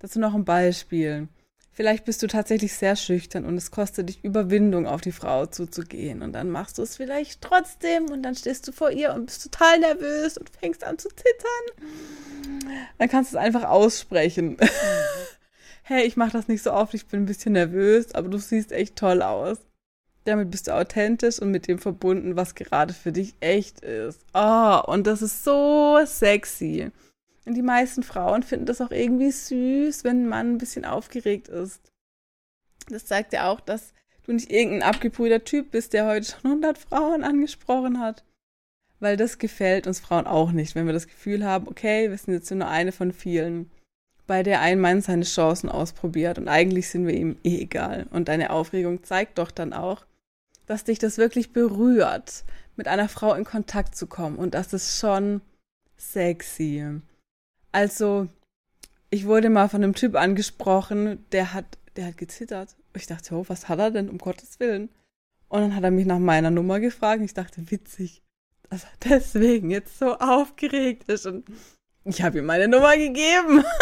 Dazu 0.00 0.18
noch 0.18 0.34
ein 0.34 0.44
Beispiel. 0.44 1.28
Vielleicht 1.72 2.04
bist 2.04 2.22
du 2.22 2.26
tatsächlich 2.26 2.74
sehr 2.74 2.96
schüchtern 2.96 3.46
und 3.46 3.56
es 3.56 3.70
kostet 3.70 4.08
dich 4.08 4.22
Überwindung, 4.22 4.86
auf 4.86 5.00
die 5.00 5.12
Frau 5.12 5.46
zuzugehen. 5.46 6.20
Und 6.20 6.32
dann 6.32 6.50
machst 6.50 6.76
du 6.76 6.82
es 6.82 6.96
vielleicht 6.96 7.40
trotzdem 7.40 8.10
und 8.10 8.22
dann 8.22 8.34
stehst 8.34 8.68
du 8.68 8.72
vor 8.72 8.90
ihr 8.90 9.14
und 9.14 9.26
bist 9.26 9.44
total 9.44 9.78
nervös 9.78 10.36
und 10.36 10.50
fängst 10.50 10.84
an 10.84 10.98
zu 10.98 11.08
zittern. 11.08 11.88
Dann 12.98 13.08
kannst 13.08 13.32
du 13.32 13.38
es 13.38 13.42
einfach 13.42 13.64
aussprechen. 13.64 14.58
hey, 15.82 16.04
ich 16.04 16.16
mache 16.16 16.32
das 16.32 16.48
nicht 16.48 16.62
so 16.62 16.72
oft, 16.72 16.92
ich 16.92 17.06
bin 17.06 17.22
ein 17.22 17.26
bisschen 17.26 17.52
nervös, 17.52 18.14
aber 18.14 18.28
du 18.28 18.38
siehst 18.38 18.72
echt 18.72 18.96
toll 18.96 19.22
aus. 19.22 19.58
Damit 20.24 20.50
bist 20.50 20.68
du 20.68 20.74
authentisch 20.74 21.38
und 21.38 21.50
mit 21.50 21.66
dem 21.66 21.78
verbunden, 21.78 22.36
was 22.36 22.54
gerade 22.54 22.92
für 22.92 23.12
dich 23.12 23.34
echt 23.40 23.80
ist. 23.80 24.20
Oh, 24.34 24.80
und 24.86 25.06
das 25.06 25.22
ist 25.22 25.44
so 25.44 25.98
sexy. 26.04 26.90
Und 27.46 27.54
die 27.54 27.62
meisten 27.62 28.02
Frauen 28.02 28.42
finden 28.42 28.66
das 28.66 28.80
auch 28.80 28.90
irgendwie 28.90 29.30
süß, 29.30 30.04
wenn 30.04 30.24
ein 30.24 30.28
Mann 30.28 30.52
ein 30.52 30.58
bisschen 30.58 30.84
aufgeregt 30.84 31.48
ist. 31.48 31.80
Das 32.88 33.06
zeigt 33.06 33.32
ja 33.32 33.50
auch, 33.50 33.60
dass 33.60 33.94
du 34.24 34.32
nicht 34.32 34.50
irgendein 34.50 34.88
abgebrühter 34.88 35.42
Typ 35.42 35.70
bist, 35.70 35.94
der 35.94 36.06
heute 36.06 36.26
schon 36.26 36.50
100 36.50 36.76
Frauen 36.76 37.24
angesprochen 37.24 37.98
hat. 37.98 38.22
Weil 38.98 39.16
das 39.16 39.38
gefällt 39.38 39.86
uns 39.86 40.00
Frauen 40.00 40.26
auch 40.26 40.52
nicht, 40.52 40.74
wenn 40.74 40.86
wir 40.86 40.92
das 40.92 41.08
Gefühl 41.08 41.44
haben, 41.44 41.66
okay, 41.66 42.10
wir 42.10 42.18
sind 42.18 42.34
jetzt 42.34 42.50
nur 42.50 42.68
eine 42.68 42.92
von 42.92 43.12
vielen 43.12 43.70
bei 44.30 44.44
der 44.44 44.60
ein 44.60 44.78
Mann 44.78 45.00
seine 45.00 45.24
Chancen 45.24 45.68
ausprobiert 45.68 46.38
und 46.38 46.46
eigentlich 46.46 46.88
sind 46.88 47.04
wir 47.04 47.14
ihm 47.14 47.36
eh 47.42 47.62
egal. 47.62 48.06
Und 48.10 48.28
deine 48.28 48.50
Aufregung 48.50 49.02
zeigt 49.02 49.38
doch 49.38 49.50
dann 49.50 49.72
auch, 49.72 50.06
dass 50.70 50.84
dich 50.84 51.00
das 51.00 51.18
wirklich 51.18 51.52
berührt, 51.52 52.44
mit 52.76 52.86
einer 52.86 53.08
Frau 53.08 53.34
in 53.34 53.44
Kontakt 53.44 53.96
zu 53.96 54.06
kommen. 54.06 54.36
Und 54.36 54.54
das 54.54 54.72
ist 54.72 55.00
schon 55.00 55.40
sexy. 55.96 57.00
Also, 57.72 58.28
ich 59.10 59.26
wurde 59.26 59.50
mal 59.50 59.68
von 59.68 59.82
einem 59.82 59.96
Typ 59.96 60.14
angesprochen, 60.14 61.26
der 61.32 61.54
hat, 61.54 61.64
der 61.96 62.06
hat 62.06 62.18
gezittert. 62.18 62.76
Ich 62.94 63.08
dachte, 63.08 63.34
oh, 63.34 63.44
was 63.48 63.68
hat 63.68 63.80
er 63.80 63.90
denn, 63.90 64.08
um 64.08 64.18
Gottes 64.18 64.60
Willen? 64.60 64.90
Und 65.48 65.62
dann 65.62 65.74
hat 65.74 65.82
er 65.82 65.90
mich 65.90 66.06
nach 66.06 66.20
meiner 66.20 66.52
Nummer 66.52 66.78
gefragt. 66.78 67.20
Ich 67.24 67.34
dachte, 67.34 67.68
witzig, 67.72 68.22
dass 68.68 68.84
er 68.84 68.90
deswegen 69.10 69.72
jetzt 69.72 69.98
so 69.98 70.18
aufgeregt 70.18 71.08
ist. 71.08 71.26
Und 71.26 71.46
ich 72.04 72.22
habe 72.22 72.38
ihm 72.38 72.46
meine 72.46 72.68
Nummer 72.68 72.96
gegeben. 72.96 73.64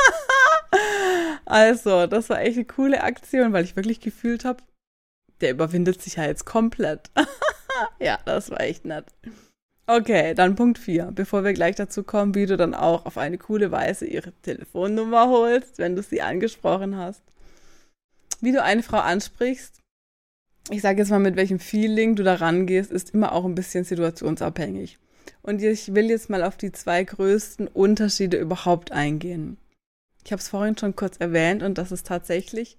Also, 1.44 2.06
das 2.06 2.28
war 2.28 2.42
echt 2.42 2.56
eine 2.56 2.66
coole 2.66 3.02
Aktion, 3.02 3.54
weil 3.54 3.64
ich 3.64 3.74
wirklich 3.74 4.00
gefühlt 4.00 4.44
habe, 4.44 4.62
der 5.40 5.50
überwindet 5.50 6.02
sich 6.02 6.16
ja 6.16 6.24
jetzt 6.24 6.44
komplett. 6.44 7.10
ja, 8.00 8.18
das 8.24 8.50
war 8.50 8.60
echt 8.60 8.84
nett. 8.84 9.06
Okay, 9.86 10.34
dann 10.34 10.54
Punkt 10.54 10.78
4. 10.78 11.12
Bevor 11.14 11.44
wir 11.44 11.54
gleich 11.54 11.76
dazu 11.76 12.02
kommen, 12.02 12.34
wie 12.34 12.44
du 12.44 12.56
dann 12.56 12.74
auch 12.74 13.06
auf 13.06 13.16
eine 13.16 13.38
coole 13.38 13.70
Weise 13.70 14.06
ihre 14.06 14.32
Telefonnummer 14.42 15.28
holst, 15.28 15.78
wenn 15.78 15.96
du 15.96 16.02
sie 16.02 16.20
angesprochen 16.20 16.96
hast. 16.96 17.22
Wie 18.40 18.52
du 18.52 18.62
eine 18.62 18.82
Frau 18.82 18.98
ansprichst, 18.98 19.80
ich 20.70 20.82
sage 20.82 20.98
jetzt 20.98 21.10
mal, 21.10 21.18
mit 21.18 21.36
welchem 21.36 21.58
Feeling 21.58 22.16
du 22.16 22.22
da 22.22 22.34
rangehst, 22.34 22.92
ist 22.92 23.14
immer 23.14 23.32
auch 23.32 23.46
ein 23.46 23.54
bisschen 23.54 23.84
situationsabhängig. 23.84 24.98
Und 25.42 25.62
ich 25.62 25.94
will 25.94 26.10
jetzt 26.10 26.28
mal 26.28 26.44
auf 26.44 26.56
die 26.56 26.72
zwei 26.72 27.02
größten 27.04 27.68
Unterschiede 27.68 28.36
überhaupt 28.36 28.92
eingehen. 28.92 29.56
Ich 30.24 30.32
habe 30.32 30.40
es 30.40 30.48
vorhin 30.48 30.76
schon 30.76 30.96
kurz 30.96 31.16
erwähnt 31.16 31.62
und 31.62 31.78
das 31.78 31.92
ist 31.92 32.06
tatsächlich, 32.06 32.76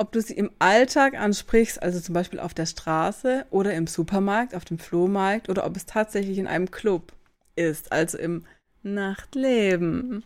ob 0.00 0.12
du 0.12 0.22
sie 0.22 0.32
im 0.32 0.50
Alltag 0.58 1.12
ansprichst, 1.14 1.82
also 1.82 2.00
zum 2.00 2.14
Beispiel 2.14 2.40
auf 2.40 2.54
der 2.54 2.64
Straße 2.64 3.44
oder 3.50 3.74
im 3.74 3.86
Supermarkt, 3.86 4.54
auf 4.54 4.64
dem 4.64 4.78
Flohmarkt 4.78 5.50
oder 5.50 5.66
ob 5.66 5.76
es 5.76 5.84
tatsächlich 5.84 6.38
in 6.38 6.46
einem 6.46 6.70
Club 6.70 7.12
ist, 7.54 7.92
also 7.92 8.16
im 8.16 8.46
Nachtleben. 8.82 10.24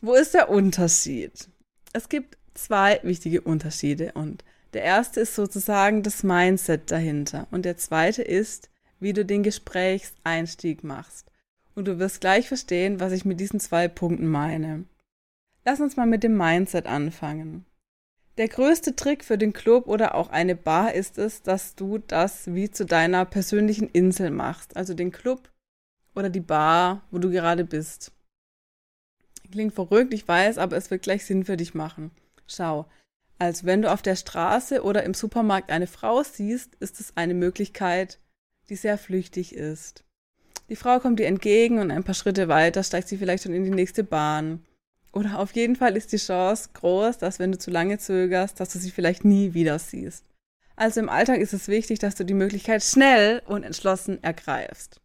Wo 0.00 0.14
ist 0.14 0.32
der 0.32 0.48
Unterschied? 0.48 1.50
Es 1.92 2.08
gibt 2.08 2.38
zwei 2.54 2.98
wichtige 3.02 3.42
Unterschiede 3.42 4.12
und 4.12 4.42
der 4.72 4.82
erste 4.82 5.20
ist 5.20 5.34
sozusagen 5.34 6.02
das 6.02 6.22
Mindset 6.22 6.90
dahinter 6.90 7.48
und 7.50 7.66
der 7.66 7.76
zweite 7.76 8.22
ist, 8.22 8.70
wie 8.98 9.12
du 9.12 9.26
den 9.26 9.42
Gesprächseinstieg 9.42 10.84
machst. 10.84 11.30
Und 11.74 11.86
du 11.86 11.98
wirst 11.98 12.22
gleich 12.22 12.48
verstehen, 12.48 12.98
was 12.98 13.12
ich 13.12 13.26
mit 13.26 13.40
diesen 13.40 13.60
zwei 13.60 13.88
Punkten 13.88 14.26
meine. 14.26 14.84
Lass 15.66 15.80
uns 15.80 15.96
mal 15.96 16.06
mit 16.06 16.22
dem 16.22 16.38
Mindset 16.38 16.86
anfangen. 16.86 17.66
Der 18.38 18.48
größte 18.48 18.94
Trick 18.94 19.24
für 19.24 19.38
den 19.38 19.54
Club 19.54 19.86
oder 19.86 20.14
auch 20.14 20.28
eine 20.28 20.56
Bar 20.56 20.92
ist 20.92 21.16
es, 21.16 21.42
dass 21.42 21.74
du 21.74 21.98
das 21.98 22.52
wie 22.54 22.70
zu 22.70 22.84
deiner 22.84 23.24
persönlichen 23.24 23.88
Insel 23.88 24.30
machst. 24.30 24.76
Also 24.76 24.92
den 24.92 25.10
Club 25.10 25.50
oder 26.14 26.28
die 26.28 26.40
Bar, 26.40 27.02
wo 27.10 27.18
du 27.18 27.30
gerade 27.30 27.64
bist. 27.64 28.12
Klingt 29.50 29.72
verrückt, 29.72 30.12
ich 30.12 30.28
weiß, 30.28 30.58
aber 30.58 30.76
es 30.76 30.90
wird 30.90 31.02
gleich 31.02 31.24
Sinn 31.24 31.44
für 31.44 31.56
dich 31.56 31.72
machen. 31.72 32.10
Schau, 32.46 32.86
als 33.38 33.64
wenn 33.64 33.80
du 33.80 33.90
auf 33.90 34.02
der 34.02 34.16
Straße 34.16 34.82
oder 34.82 35.04
im 35.04 35.14
Supermarkt 35.14 35.70
eine 35.70 35.86
Frau 35.86 36.22
siehst, 36.22 36.74
ist 36.76 37.00
es 37.00 37.16
eine 37.16 37.34
Möglichkeit, 37.34 38.18
die 38.68 38.76
sehr 38.76 38.98
flüchtig 38.98 39.54
ist. 39.54 40.04
Die 40.68 40.76
Frau 40.76 40.98
kommt 40.98 41.20
dir 41.20 41.26
entgegen 41.26 41.78
und 41.78 41.90
ein 41.90 42.04
paar 42.04 42.14
Schritte 42.14 42.48
weiter 42.48 42.82
steigt 42.82 43.08
sie 43.08 43.16
vielleicht 43.16 43.44
schon 43.44 43.54
in 43.54 43.64
die 43.64 43.70
nächste 43.70 44.04
Bahn. 44.04 44.65
Oder 45.16 45.38
auf 45.38 45.52
jeden 45.52 45.76
Fall 45.76 45.96
ist 45.96 46.12
die 46.12 46.18
Chance 46.18 46.68
groß, 46.74 47.16
dass 47.16 47.38
wenn 47.38 47.50
du 47.50 47.56
zu 47.56 47.70
lange 47.70 47.96
zögerst, 47.96 48.60
dass 48.60 48.74
du 48.74 48.78
sie 48.78 48.90
vielleicht 48.90 49.24
nie 49.24 49.54
wieder 49.54 49.78
siehst. 49.78 50.26
Also 50.76 51.00
im 51.00 51.08
Alltag 51.08 51.40
ist 51.40 51.54
es 51.54 51.68
wichtig, 51.68 52.00
dass 52.00 52.16
du 52.16 52.24
die 52.26 52.34
Möglichkeit 52.34 52.82
schnell 52.82 53.40
und 53.46 53.62
entschlossen 53.62 54.22
ergreifst. 54.22 55.00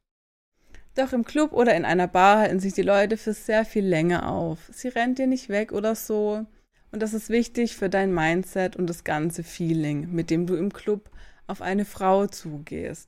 Doch 0.95 1.13
im 1.13 1.23
Club 1.23 1.53
oder 1.53 1.75
in 1.75 1.85
einer 1.85 2.09
Bar 2.09 2.39
halten 2.39 2.59
sich 2.59 2.73
die 2.73 2.81
Leute 2.81 3.15
für 3.15 3.33
sehr 3.33 3.63
viel 3.63 3.85
länger 3.85 4.29
auf. 4.29 4.59
Sie 4.73 4.89
rennt 4.89 5.17
dir 5.17 5.27
nicht 5.27 5.47
weg 5.47 5.71
oder 5.71 5.95
so. 5.95 6.45
Und 6.91 7.01
das 7.01 7.13
ist 7.13 7.29
wichtig 7.29 7.77
für 7.77 7.87
dein 7.87 8.13
Mindset 8.13 8.75
und 8.75 8.87
das 8.87 9.05
ganze 9.05 9.43
Feeling, 9.43 10.11
mit 10.11 10.29
dem 10.29 10.45
du 10.45 10.55
im 10.55 10.73
Club 10.73 11.09
auf 11.47 11.61
eine 11.61 11.85
Frau 11.85 12.27
zugehst. 12.27 13.07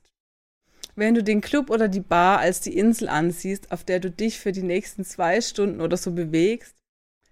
Wenn 0.96 1.14
du 1.14 1.22
den 1.22 1.42
Club 1.42 1.68
oder 1.68 1.88
die 1.88 2.00
Bar 2.00 2.38
als 2.38 2.62
die 2.62 2.78
Insel 2.78 3.10
ansiehst, 3.10 3.72
auf 3.72 3.84
der 3.84 4.00
du 4.00 4.10
dich 4.10 4.38
für 4.38 4.52
die 4.52 4.62
nächsten 4.62 5.04
zwei 5.04 5.42
Stunden 5.42 5.82
oder 5.82 5.98
so 5.98 6.12
bewegst, 6.12 6.74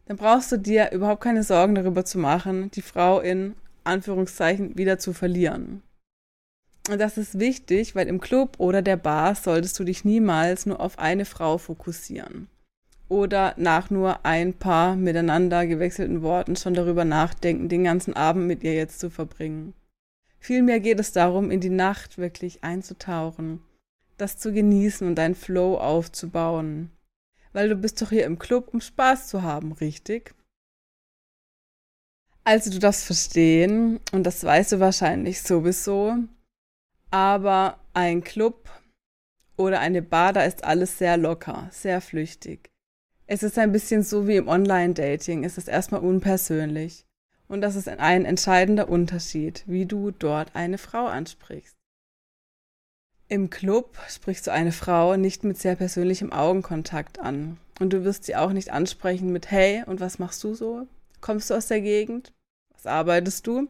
dann 0.06 0.16
brauchst 0.16 0.52
du 0.52 0.56
dir 0.56 0.92
überhaupt 0.92 1.22
keine 1.22 1.42
Sorgen 1.42 1.74
darüber 1.74 2.04
zu 2.04 2.18
machen, 2.18 2.70
die 2.72 2.82
Frau 2.82 3.20
in 3.20 3.54
Anführungszeichen 3.84 4.76
wieder 4.76 4.98
zu 4.98 5.12
verlieren. 5.12 5.82
Und 6.90 7.00
das 7.00 7.16
ist 7.16 7.38
wichtig, 7.38 7.94
weil 7.94 8.08
im 8.08 8.20
Club 8.20 8.56
oder 8.58 8.82
der 8.82 8.96
Bar 8.96 9.34
solltest 9.34 9.78
du 9.78 9.84
dich 9.84 10.04
niemals 10.04 10.66
nur 10.66 10.80
auf 10.80 10.98
eine 10.98 11.24
Frau 11.24 11.58
fokussieren 11.58 12.48
oder 13.12 13.52
nach 13.58 13.90
nur 13.90 14.24
ein 14.24 14.54
paar 14.54 14.96
miteinander 14.96 15.66
gewechselten 15.66 16.22
Worten 16.22 16.56
schon 16.56 16.72
darüber 16.72 17.04
nachdenken, 17.04 17.68
den 17.68 17.84
ganzen 17.84 18.14
Abend 18.14 18.46
mit 18.46 18.64
ihr 18.64 18.72
jetzt 18.72 19.00
zu 19.00 19.10
verbringen. 19.10 19.74
Vielmehr 20.38 20.80
geht 20.80 20.98
es 20.98 21.12
darum, 21.12 21.50
in 21.50 21.60
die 21.60 21.68
Nacht 21.68 22.16
wirklich 22.16 22.64
einzutauchen, 22.64 23.60
das 24.16 24.38
zu 24.38 24.50
genießen 24.50 25.06
und 25.06 25.16
deinen 25.16 25.34
Flow 25.34 25.76
aufzubauen. 25.76 26.90
Weil 27.52 27.68
du 27.68 27.76
bist 27.76 28.00
doch 28.00 28.10
hier 28.10 28.24
im 28.24 28.38
Club, 28.38 28.68
um 28.72 28.80
Spaß 28.80 29.28
zu 29.28 29.42
haben, 29.42 29.72
richtig? 29.72 30.34
Also 32.44 32.70
du 32.70 32.78
darfst 32.78 33.04
verstehen, 33.04 34.00
und 34.12 34.24
das 34.24 34.42
weißt 34.42 34.72
du 34.72 34.80
wahrscheinlich 34.80 35.42
sowieso, 35.42 36.16
aber 37.10 37.78
ein 37.94 38.24
Club 38.24 38.68
oder 39.56 39.80
eine 39.80 40.02
Bar, 40.02 40.32
da 40.32 40.42
ist 40.42 40.64
alles 40.64 40.98
sehr 40.98 41.16
locker, 41.16 41.68
sehr 41.70 42.00
flüchtig. 42.00 42.70
Es 43.26 43.42
ist 43.42 43.58
ein 43.58 43.72
bisschen 43.72 44.02
so 44.02 44.26
wie 44.26 44.36
im 44.36 44.48
Online-Dating. 44.48 45.44
Es 45.44 45.56
ist 45.56 45.68
erstmal 45.68 46.02
unpersönlich. 46.02 47.06
Und 47.48 47.60
das 47.60 47.76
ist 47.76 47.88
ein 47.88 48.24
entscheidender 48.24 48.88
Unterschied, 48.88 49.62
wie 49.66 49.86
du 49.86 50.10
dort 50.10 50.54
eine 50.56 50.78
Frau 50.78 51.06
ansprichst. 51.06 51.76
Im 53.32 53.48
Club 53.48 53.96
sprichst 54.10 54.46
du 54.46 54.52
eine 54.52 54.72
Frau 54.72 55.16
nicht 55.16 55.42
mit 55.42 55.56
sehr 55.56 55.74
persönlichem 55.74 56.34
Augenkontakt 56.34 57.18
an. 57.18 57.56
Und 57.80 57.94
du 57.94 58.04
wirst 58.04 58.24
sie 58.24 58.36
auch 58.36 58.52
nicht 58.52 58.70
ansprechen 58.70 59.32
mit 59.32 59.50
Hey, 59.50 59.82
und 59.86 60.00
was 60.00 60.18
machst 60.18 60.44
du 60.44 60.52
so? 60.52 60.86
Kommst 61.22 61.48
du 61.48 61.54
aus 61.54 61.68
der 61.68 61.80
Gegend? 61.80 62.34
Was 62.74 62.84
arbeitest 62.84 63.46
du? 63.46 63.68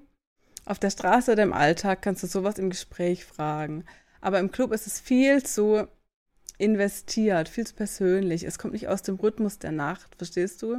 Auf 0.64 0.80
der 0.80 0.90
Straße 0.90 1.30
oder 1.30 1.44
im 1.44 1.52
Alltag 1.52 2.02
kannst 2.02 2.24
du 2.24 2.26
sowas 2.26 2.58
im 2.58 2.70
Gespräch 2.70 3.24
fragen. 3.24 3.84
Aber 4.20 4.40
im 4.40 4.50
Club 4.50 4.72
ist 4.72 4.88
es 4.88 4.98
viel 4.98 5.44
zu 5.44 5.86
investiert, 6.58 7.48
viel 7.48 7.64
zu 7.64 7.76
persönlich. 7.76 8.42
Es 8.42 8.58
kommt 8.58 8.72
nicht 8.72 8.88
aus 8.88 9.02
dem 9.02 9.14
Rhythmus 9.14 9.60
der 9.60 9.70
Nacht, 9.70 10.16
verstehst 10.16 10.60
du? 10.62 10.78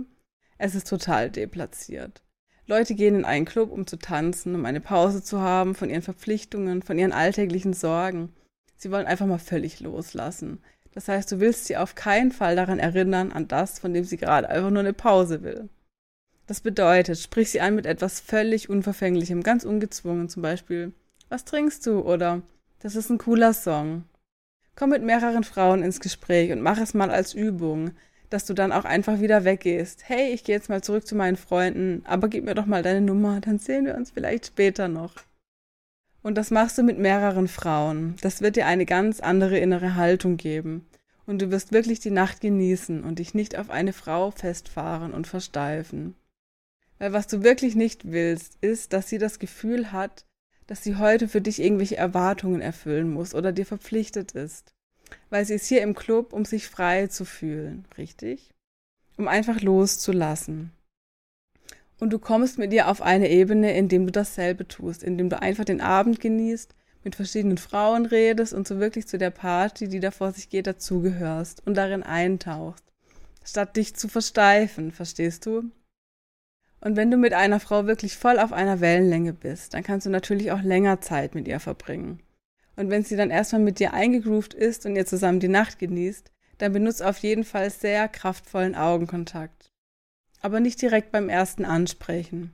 Es 0.58 0.76
ist 0.76 0.90
total 0.90 1.30
deplatziert. 1.30 2.22
Leute 2.68 2.96
gehen 2.96 3.16
in 3.16 3.24
einen 3.24 3.46
Club, 3.46 3.72
um 3.72 3.88
zu 3.88 3.96
tanzen, 3.96 4.56
um 4.56 4.66
eine 4.66 4.82
Pause 4.82 5.24
zu 5.24 5.40
haben 5.40 5.74
von 5.74 5.90
ihren 5.90 6.02
Verpflichtungen, 6.02 6.82
von 6.82 7.00
ihren 7.00 7.14
alltäglichen 7.14 7.72
Sorgen. 7.72 8.34
Sie 8.84 8.92
wollen 8.92 9.08
einfach 9.08 9.26
mal 9.26 9.40
völlig 9.40 9.80
loslassen. 9.80 10.62
Das 10.94 11.08
heißt, 11.08 11.32
du 11.32 11.40
willst 11.40 11.68
sie 11.68 11.78
auf 11.78 11.96
keinen 11.96 12.34
Fall 12.34 12.58
daran 12.58 12.80
erinnern, 12.80 13.32
an 13.32 13.48
das, 13.48 13.80
von 13.80 13.94
dem 13.94 14.04
sie 14.04 14.18
gerade 14.18 14.50
einfach 14.50 14.72
nur 14.72 14.82
eine 14.82 14.92
Pause 14.92 15.42
will. 15.42 15.70
Das 16.48 16.60
bedeutet, 16.60 17.18
sprich 17.18 17.50
sie 17.50 17.62
an 17.62 17.76
mit 17.76 17.86
etwas 17.86 18.20
völlig 18.20 18.70
Unverfänglichem, 18.70 19.42
ganz 19.42 19.64
ungezwungen, 19.64 20.28
zum 20.28 20.42
Beispiel, 20.42 20.92
was 21.30 21.46
trinkst 21.46 21.86
du? 21.86 22.02
Oder 22.02 22.42
das 22.80 22.98
ist 22.98 23.10
ein 23.10 23.20
cooler 23.20 23.54
Song. 23.54 24.04
Komm 24.76 24.90
mit 24.90 25.02
mehreren 25.02 25.46
Frauen 25.46 25.82
ins 25.82 26.02
Gespräch 26.02 26.52
und 26.52 26.60
mach 26.60 26.78
es 26.78 26.94
mal 26.94 27.10
als 27.10 27.34
Übung, 27.34 27.92
dass 28.30 28.44
du 28.44 28.54
dann 28.54 28.74
auch 28.74 28.84
einfach 28.84 29.22
wieder 29.22 29.46
weggehst. 29.46 30.10
Hey, 30.10 30.34
ich 30.34 30.44
gehe 30.44 30.56
jetzt 30.56 30.68
mal 30.68 30.84
zurück 30.84 31.08
zu 31.08 31.16
meinen 31.16 31.38
Freunden, 31.38 32.02
aber 32.06 32.28
gib 32.28 32.44
mir 32.44 32.54
doch 32.54 32.66
mal 32.66 32.84
deine 32.84 33.00
Nummer, 33.00 33.40
dann 33.40 33.60
sehen 33.60 33.86
wir 33.86 33.96
uns 33.96 34.12
vielleicht 34.12 34.48
später 34.48 34.90
noch. 34.90 35.14
Und 36.24 36.36
das 36.36 36.52
machst 36.52 36.78
du 36.78 36.84
mit 36.84 36.98
mehreren 36.98 37.50
Frauen. 37.50 38.16
Das 38.22 38.42
wird 38.42 38.56
dir 38.56 38.66
eine 38.66 38.86
ganz 38.86 39.20
andere 39.20 39.60
innere 39.60 39.96
Haltung 39.96 40.38
geben. 40.38 40.88
Und 41.26 41.42
du 41.42 41.52
wirst 41.52 41.72
wirklich 41.74 42.00
die 42.00 42.12
Nacht 42.12 42.42
genießen 42.42 43.04
und 43.04 43.20
dich 43.20 43.34
nicht 43.34 43.58
auf 43.58 43.70
eine 43.70 43.94
Frau 43.94 44.32
festfahren 44.32 45.14
und 45.14 45.28
versteifen. 45.28 46.16
Weil 46.98 47.14
was 47.14 47.28
du 47.28 47.44
wirklich 47.44 47.76
nicht 47.76 48.12
willst, 48.12 48.58
ist, 48.62 48.94
dass 48.94 49.10
sie 49.10 49.18
das 49.18 49.40
Gefühl 49.40 49.92
hat, 49.92 50.26
dass 50.68 50.84
sie 50.84 50.96
heute 50.96 51.28
für 51.28 51.42
dich 51.42 51.62
irgendwelche 51.62 51.98
Erwartungen 51.98 52.62
erfüllen 52.62 53.12
muss 53.12 53.36
oder 53.36 53.52
dir 53.52 53.66
verpflichtet 53.66 54.32
ist. 54.32 54.74
Weil 55.30 55.46
sie 55.46 55.56
ist 55.56 55.68
hier 55.68 55.82
im 55.82 55.94
Club, 55.94 56.32
um 56.32 56.46
sich 56.46 56.68
frei 56.68 57.08
zu 57.08 57.26
fühlen, 57.26 57.86
richtig? 57.98 58.54
Um 59.18 59.28
einfach 59.28 59.62
loszulassen. 59.62 60.72
Und 62.04 62.12
du 62.12 62.20
kommst 62.20 62.58
mit 62.60 62.74
ihr 62.74 62.90
auf 62.90 63.02
eine 63.02 63.30
Ebene, 63.30 63.78
in 63.78 63.88
dem 63.88 64.06
du 64.06 64.12
dasselbe 64.12 64.68
tust, 64.68 65.04
in 65.04 65.18
dem 65.18 65.30
du 65.30 65.42
einfach 65.42 65.64
den 65.64 65.80
Abend 65.80 66.20
genießt, 66.20 66.76
mit 67.06 67.16
verschiedenen 67.16 67.58
Frauen 67.58 68.06
redest 68.06 68.54
und 68.54 68.68
so 68.68 68.78
wirklich 68.78 69.08
zu 69.08 69.18
der 69.18 69.30
Party, 69.30 69.88
die 69.88 70.02
da 70.02 70.12
vor 70.12 70.34
sich 70.34 70.50
geht, 70.50 70.68
dazugehörst 70.68 71.66
und 71.66 71.76
darin 71.78 72.04
eintauchst, 72.04 72.84
statt 73.46 73.78
dich 73.78 73.96
zu 73.96 74.10
versteifen, 74.10 74.92
verstehst 74.92 75.46
du? 75.46 75.72
Und 76.82 76.98
wenn 76.98 77.10
du 77.10 77.16
mit 77.16 77.32
einer 77.32 77.62
Frau 77.62 77.86
wirklich 77.86 78.18
voll 78.18 78.38
auf 78.38 78.52
einer 78.52 78.82
Wellenlänge 78.82 79.32
bist, 79.32 79.74
dann 79.74 79.84
kannst 79.84 80.06
du 80.06 80.10
natürlich 80.10 80.52
auch 80.52 80.62
länger 80.62 81.00
Zeit 81.00 81.36
mit 81.36 81.48
ihr 81.48 81.62
verbringen. 81.62 82.22
Und 82.76 82.90
wenn 82.90 83.06
sie 83.06 83.16
dann 83.16 83.32
erstmal 83.32 83.62
mit 83.62 83.80
dir 83.80 83.94
eingegroovt 83.94 84.54
ist 84.54 84.86
und 84.86 84.98
ihr 84.98 85.06
zusammen 85.06 85.40
die 85.40 85.48
Nacht 85.48 85.80
genießt, 85.80 86.34
dann 86.58 86.74
benutzt 86.74 87.02
auf 87.02 87.20
jeden 87.20 87.46
Fall 87.46 87.70
sehr 87.70 88.10
kraftvollen 88.10 88.76
Augenkontakt. 88.76 89.63
Aber 90.44 90.60
nicht 90.60 90.82
direkt 90.82 91.12
beim 91.12 91.30
ersten 91.30 91.66
Ansprechen. 91.66 92.54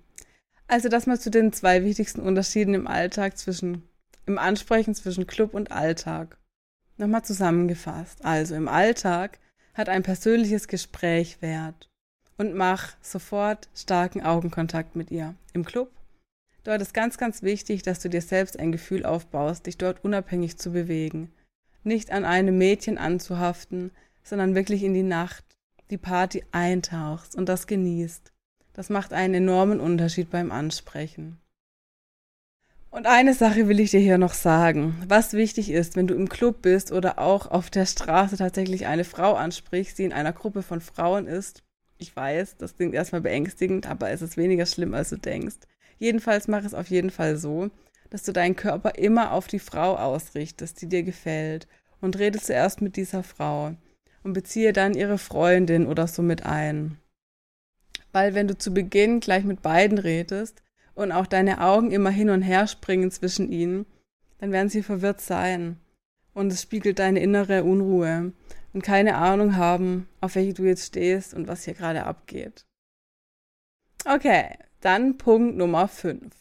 Also 0.67 0.87
das 0.87 1.07
mal 1.07 1.19
zu 1.19 1.31
den 1.31 1.51
zwei 1.51 1.83
wichtigsten 1.83 2.21
Unterschieden 2.21 2.75
im 2.75 2.87
Alltag 2.87 3.37
zwischen, 3.37 3.83
im 4.27 4.37
Ansprechen 4.37 4.93
zwischen 4.93 5.25
Club 5.25 5.55
und 5.55 5.71
Alltag. 5.71 6.37
Nochmal 6.97 7.23
zusammengefasst. 7.23 8.23
Also 8.23 8.53
im 8.55 8.67
Alltag 8.67 9.39
hat 9.73 9.89
ein 9.89 10.03
persönliches 10.03 10.67
Gespräch 10.67 11.41
Wert. 11.41 11.89
und 12.37 12.53
mach 12.53 12.93
sofort 13.01 13.67
starken 13.75 14.21
Augenkontakt 14.23 14.95
mit 14.95 15.09
ihr. 15.09 15.33
Im 15.53 15.65
Club? 15.65 15.91
Dort 16.63 16.81
ist 16.81 16.93
ganz, 16.93 17.17
ganz 17.17 17.41
wichtig, 17.41 17.81
dass 17.81 17.99
du 17.99 18.09
dir 18.09 18.21
selbst 18.21 18.59
ein 18.59 18.71
Gefühl 18.71 19.05
aufbaust, 19.05 19.65
dich 19.65 19.77
dort 19.77 20.03
unabhängig 20.03 20.57
zu 20.57 20.71
bewegen. 20.71 21.31
Nicht 21.83 22.11
an 22.11 22.23
einem 22.23 22.57
Mädchen 22.57 22.99
anzuhaften, 22.99 23.91
sondern 24.23 24.53
wirklich 24.53 24.83
in 24.83 24.93
die 24.93 25.03
Nacht, 25.03 25.43
die 25.89 25.97
Party 25.97 26.43
eintauchst 26.51 27.35
und 27.35 27.49
das 27.49 27.67
genießt. 27.67 28.31
Das 28.73 28.89
macht 28.89 29.13
einen 29.13 29.33
enormen 29.33 29.79
Unterschied 29.79 30.29
beim 30.29 30.51
Ansprechen. 30.51 31.37
Und 32.91 33.05
eine 33.05 33.35
Sache 33.35 33.67
will 33.67 33.79
ich 33.79 33.91
dir 33.91 33.99
hier 33.99 34.17
noch 34.17 34.33
sagen. 34.33 34.95
Was 35.07 35.33
wichtig 35.33 35.69
ist, 35.69 35.95
wenn 35.95 36.07
du 36.07 36.15
im 36.15 36.27
Club 36.27 36.61
bist 36.61 36.91
oder 36.91 37.19
auch 37.19 37.51
auf 37.51 37.69
der 37.69 37.85
Straße 37.85 38.37
tatsächlich 38.37 38.87
eine 38.87 39.03
Frau 39.03 39.35
ansprichst, 39.35 39.99
die 39.99 40.05
in 40.05 40.13
einer 40.13 40.33
Gruppe 40.33 40.63
von 40.63 40.81
Frauen 40.81 41.27
ist. 41.27 41.63
Ich 41.99 42.15
weiß, 42.15 42.57
das 42.57 42.75
klingt 42.75 42.95
erstmal 42.95 43.21
beängstigend, 43.21 43.87
aber 43.87 44.09
es 44.09 44.21
ist 44.21 44.37
weniger 44.37 44.65
schlimm, 44.65 44.93
als 44.93 45.09
du 45.09 45.17
denkst. 45.17 45.57
Jedenfalls 45.99 46.47
mach 46.47 46.63
es 46.63 46.73
auf 46.73 46.89
jeden 46.89 47.11
Fall 47.11 47.37
so, 47.37 47.69
dass 48.09 48.23
du 48.23 48.31
deinen 48.31 48.55
Körper 48.55 48.95
immer 48.95 49.33
auf 49.33 49.47
die 49.47 49.59
Frau 49.59 49.95
ausrichtest, 49.95 50.81
die 50.81 50.87
dir 50.87 51.03
gefällt 51.03 51.67
und 52.01 52.17
rede 52.17 52.39
zuerst 52.39 52.81
mit 52.81 52.95
dieser 52.95 53.21
Frau 53.21 53.75
und 54.29 54.33
beziehe 54.33 54.73
dann 54.73 54.93
ihre 54.93 55.17
Freundin 55.17 55.87
oder 55.87 56.05
so 56.05 56.21
mit 56.21 56.45
ein. 56.45 56.99
Weil 58.11 58.35
wenn 58.35 58.47
du 58.47 58.55
zu 58.55 58.71
Beginn 58.71 59.21
gleich 59.21 59.43
mit 59.43 59.63
beiden 59.63 59.97
redest 59.97 60.61
und 60.93 61.11
auch 61.11 61.25
deine 61.25 61.61
Augen 61.61 61.89
immer 61.89 62.11
hin 62.11 62.29
und 62.29 62.43
her 62.43 62.67
springen 62.67 63.09
zwischen 63.09 63.51
ihnen, 63.51 63.87
dann 64.37 64.51
werden 64.51 64.69
sie 64.69 64.83
verwirrt 64.83 65.19
sein. 65.19 65.77
Und 66.35 66.53
es 66.53 66.61
spiegelt 66.61 66.99
deine 66.99 67.19
innere 67.21 67.63
Unruhe 67.63 68.33
und 68.71 68.83
keine 68.83 69.15
Ahnung 69.15 69.55
haben, 69.55 70.07
auf 70.21 70.35
welche 70.35 70.53
du 70.53 70.63
jetzt 70.65 70.85
stehst 70.85 71.33
und 71.33 71.47
was 71.47 71.65
hier 71.65 71.73
gerade 71.73 72.05
abgeht. 72.05 72.67
Okay, 74.05 74.59
dann 74.79 75.17
Punkt 75.17 75.57
Nummer 75.57 75.87
5. 75.87 76.35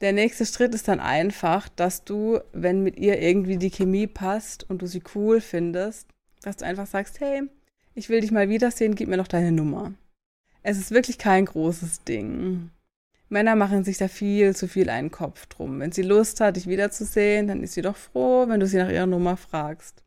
Der 0.00 0.14
nächste 0.14 0.46
Schritt 0.46 0.74
ist 0.74 0.88
dann 0.88 1.00
einfach, 1.00 1.68
dass 1.68 2.04
du, 2.04 2.40
wenn 2.54 2.82
mit 2.82 2.96
ihr 2.96 3.20
irgendwie 3.20 3.58
die 3.58 3.70
Chemie 3.70 4.06
passt 4.06 4.64
und 4.70 4.80
du 4.80 4.86
sie 4.86 5.02
cool 5.14 5.42
findest, 5.42 6.08
dass 6.42 6.56
du 6.56 6.64
einfach 6.64 6.86
sagst, 6.86 7.20
hey, 7.20 7.42
ich 7.94 8.08
will 8.08 8.20
dich 8.20 8.30
mal 8.30 8.48
wiedersehen, 8.48 8.94
gib 8.94 9.08
mir 9.08 9.16
noch 9.16 9.28
deine 9.28 9.52
Nummer. 9.52 9.92
Es 10.62 10.78
ist 10.78 10.90
wirklich 10.90 11.18
kein 11.18 11.46
großes 11.46 12.04
Ding. 12.04 12.70
Männer 13.28 13.54
machen 13.54 13.84
sich 13.84 13.98
da 13.98 14.08
viel 14.08 14.56
zu 14.56 14.66
viel 14.66 14.90
einen 14.90 15.10
Kopf 15.10 15.46
drum. 15.46 15.78
Wenn 15.78 15.92
sie 15.92 16.02
Lust 16.02 16.40
hat, 16.40 16.56
dich 16.56 16.66
wiederzusehen, 16.66 17.46
dann 17.46 17.62
ist 17.62 17.74
sie 17.74 17.82
doch 17.82 17.96
froh, 17.96 18.46
wenn 18.48 18.60
du 18.60 18.66
sie 18.66 18.76
nach 18.76 18.90
ihrer 18.90 19.06
Nummer 19.06 19.36
fragst. 19.36 20.02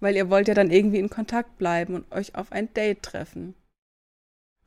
Weil 0.00 0.16
ihr 0.16 0.30
wollt 0.30 0.48
ja 0.48 0.54
dann 0.54 0.70
irgendwie 0.70 0.98
in 0.98 1.10
Kontakt 1.10 1.58
bleiben 1.58 1.94
und 1.94 2.10
euch 2.10 2.34
auf 2.34 2.50
ein 2.50 2.72
Date 2.72 3.02
treffen. 3.02 3.54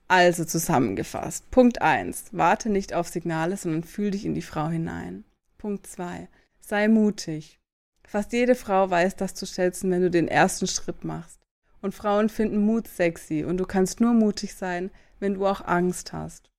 Also 0.07 0.45
zusammengefasst. 0.45 1.49
Punkt 1.49 1.81
1. 1.81 2.25
Warte 2.31 2.69
nicht 2.69 2.93
auf 2.93 3.07
Signale, 3.07 3.57
sondern 3.57 3.83
fühl 3.83 4.11
dich 4.11 4.23
in 4.23 4.35
die 4.35 4.43
Frau 4.43 4.67
hinein. 4.67 5.23
Punkt 5.57 5.87
2. 5.87 6.27
Sei 6.59 6.87
mutig. 6.87 7.59
Fast 8.07 8.33
jede 8.33 8.55
Frau 8.55 8.89
weiß 8.89 9.15
das 9.15 9.33
zu 9.33 9.45
schätzen, 9.45 9.91
wenn 9.91 10.01
du 10.01 10.11
den 10.11 10.27
ersten 10.27 10.67
Schritt 10.67 11.03
machst. 11.03 11.39
Und 11.81 11.93
Frauen 11.93 12.29
finden 12.29 12.65
Mut 12.65 12.87
sexy 12.87 13.43
und 13.43 13.57
du 13.57 13.65
kannst 13.65 14.01
nur 14.01 14.13
mutig 14.13 14.55
sein, 14.55 14.91
wenn 15.19 15.35
du 15.35 15.45
auch 15.45 15.61
Angst 15.65 16.13
hast. 16.13 16.49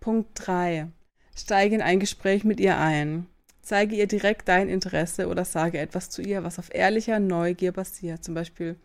Punkt 0.00 0.30
3. 0.34 0.88
Steige 1.36 1.74
in 1.74 1.82
ein 1.82 2.00
Gespräch 2.00 2.44
mit 2.44 2.60
ihr 2.60 2.78
ein. 2.78 3.26
Zeige 3.62 3.96
ihr 3.96 4.06
direkt 4.06 4.48
dein 4.48 4.68
Interesse 4.68 5.28
oder 5.28 5.44
sage 5.44 5.78
etwas 5.78 6.10
zu 6.10 6.22
ihr, 6.22 6.44
was 6.44 6.58
auf 6.58 6.74
ehrlicher 6.74 7.18
Neugier 7.18 7.72
basiert. 7.72 8.22
Zum 8.22 8.34
Beispiel, 8.34 8.76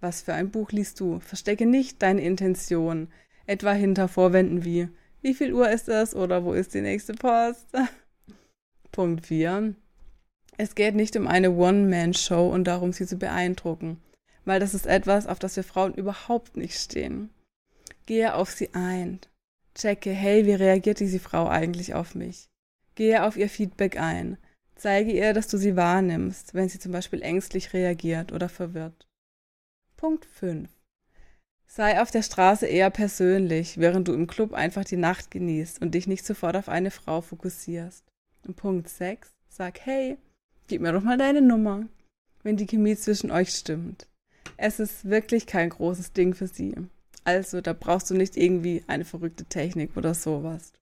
was 0.00 0.22
für 0.22 0.34
ein 0.34 0.50
Buch 0.50 0.70
liest 0.70 1.00
du? 1.00 1.18
Verstecke 1.20 1.66
nicht 1.66 2.02
deine 2.02 2.22
Intention 2.22 3.08
etwa 3.46 3.72
hinter 3.72 4.08
Vorwänden 4.08 4.64
wie 4.64 4.88
wie 5.20 5.34
viel 5.34 5.52
Uhr 5.52 5.68
ist 5.68 5.88
es 5.88 6.14
oder 6.14 6.44
wo 6.44 6.52
ist 6.52 6.74
die 6.74 6.80
nächste 6.80 7.12
Post? 7.12 7.66
Punkt 8.92 9.26
4. 9.26 9.74
Es 10.60 10.74
geht 10.74 10.96
nicht 10.96 11.14
um 11.14 11.28
eine 11.28 11.52
One-Man-Show 11.52 12.48
und 12.48 12.64
darum, 12.64 12.92
sie 12.92 13.06
zu 13.06 13.16
beeindrucken, 13.16 14.02
weil 14.44 14.58
das 14.58 14.74
ist 14.74 14.86
etwas, 14.86 15.28
auf 15.28 15.38
das 15.38 15.54
wir 15.54 15.62
Frauen 15.62 15.94
überhaupt 15.94 16.56
nicht 16.56 16.76
stehen. 16.76 17.30
Gehe 18.06 18.34
auf 18.34 18.50
sie 18.50 18.74
ein. 18.74 19.20
Checke, 19.76 20.10
hey, 20.10 20.46
wie 20.46 20.54
reagiert 20.54 20.98
diese 20.98 21.20
Frau 21.20 21.46
eigentlich 21.46 21.94
auf 21.94 22.16
mich? 22.16 22.48
Gehe 22.96 23.22
auf 23.22 23.36
ihr 23.36 23.48
Feedback 23.48 24.00
ein. 24.00 24.36
Zeige 24.74 25.12
ihr, 25.12 25.32
dass 25.32 25.46
du 25.46 25.58
sie 25.58 25.76
wahrnimmst, 25.76 26.54
wenn 26.54 26.68
sie 26.68 26.80
zum 26.80 26.90
Beispiel 26.90 27.22
ängstlich 27.22 27.72
reagiert 27.72 28.32
oder 28.32 28.48
verwirrt. 28.48 29.06
Punkt 29.96 30.24
5. 30.24 30.68
Sei 31.68 32.02
auf 32.02 32.10
der 32.10 32.22
Straße 32.22 32.66
eher 32.66 32.90
persönlich, 32.90 33.78
während 33.78 34.08
du 34.08 34.12
im 34.12 34.26
Club 34.26 34.54
einfach 34.54 34.84
die 34.84 34.96
Nacht 34.96 35.30
genießt 35.30 35.80
und 35.80 35.94
dich 35.94 36.08
nicht 36.08 36.26
sofort 36.26 36.56
auf 36.56 36.68
eine 36.68 36.90
Frau 36.90 37.20
fokussierst. 37.20 38.04
Und 38.44 38.56
Punkt 38.56 38.88
6. 38.88 39.30
Sag, 39.48 39.80
hey, 39.84 40.16
gib 40.68 40.82
mir 40.82 40.92
doch 40.92 41.02
mal 41.02 41.18
deine 41.18 41.42
Nummer, 41.42 41.86
wenn 42.42 42.56
die 42.56 42.66
Chemie 42.66 42.96
zwischen 42.96 43.30
euch 43.30 43.50
stimmt. 43.50 44.06
Es 44.56 44.78
ist 44.78 45.08
wirklich 45.08 45.46
kein 45.46 45.70
großes 45.70 46.12
Ding 46.12 46.34
für 46.34 46.46
sie. 46.46 46.74
Also, 47.24 47.60
da 47.60 47.72
brauchst 47.72 48.10
du 48.10 48.14
nicht 48.14 48.36
irgendwie 48.36 48.84
eine 48.86 49.04
verrückte 49.04 49.44
Technik 49.44 49.96
oder 49.96 50.14
sowas. 50.14 50.72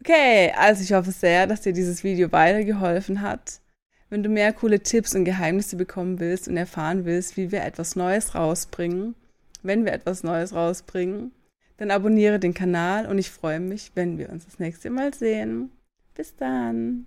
Okay, 0.00 0.52
also 0.56 0.82
ich 0.82 0.92
hoffe 0.92 1.12
sehr, 1.12 1.46
dass 1.46 1.62
dir 1.62 1.72
dieses 1.72 2.04
Video 2.04 2.30
weitergeholfen 2.32 3.22
hat. 3.22 3.60
Wenn 4.08 4.22
du 4.22 4.28
mehr 4.28 4.52
coole 4.52 4.80
Tipps 4.80 5.14
und 5.14 5.24
Geheimnisse 5.24 5.76
bekommen 5.76 6.20
willst 6.20 6.48
und 6.48 6.56
erfahren 6.56 7.04
willst, 7.04 7.36
wie 7.36 7.50
wir 7.50 7.64
etwas 7.64 7.96
Neues 7.96 8.34
rausbringen, 8.34 9.14
wenn 9.62 9.84
wir 9.84 9.92
etwas 9.92 10.22
Neues 10.22 10.54
rausbringen, 10.54 11.32
dann 11.78 11.90
abonniere 11.90 12.38
den 12.38 12.54
Kanal 12.54 13.06
und 13.06 13.18
ich 13.18 13.30
freue 13.30 13.60
mich, 13.60 13.92
wenn 13.94 14.18
wir 14.18 14.30
uns 14.30 14.44
das 14.44 14.58
nächste 14.58 14.90
Mal 14.90 15.12
sehen. 15.12 15.70
Bis 16.14 16.36
dann. 16.36 17.06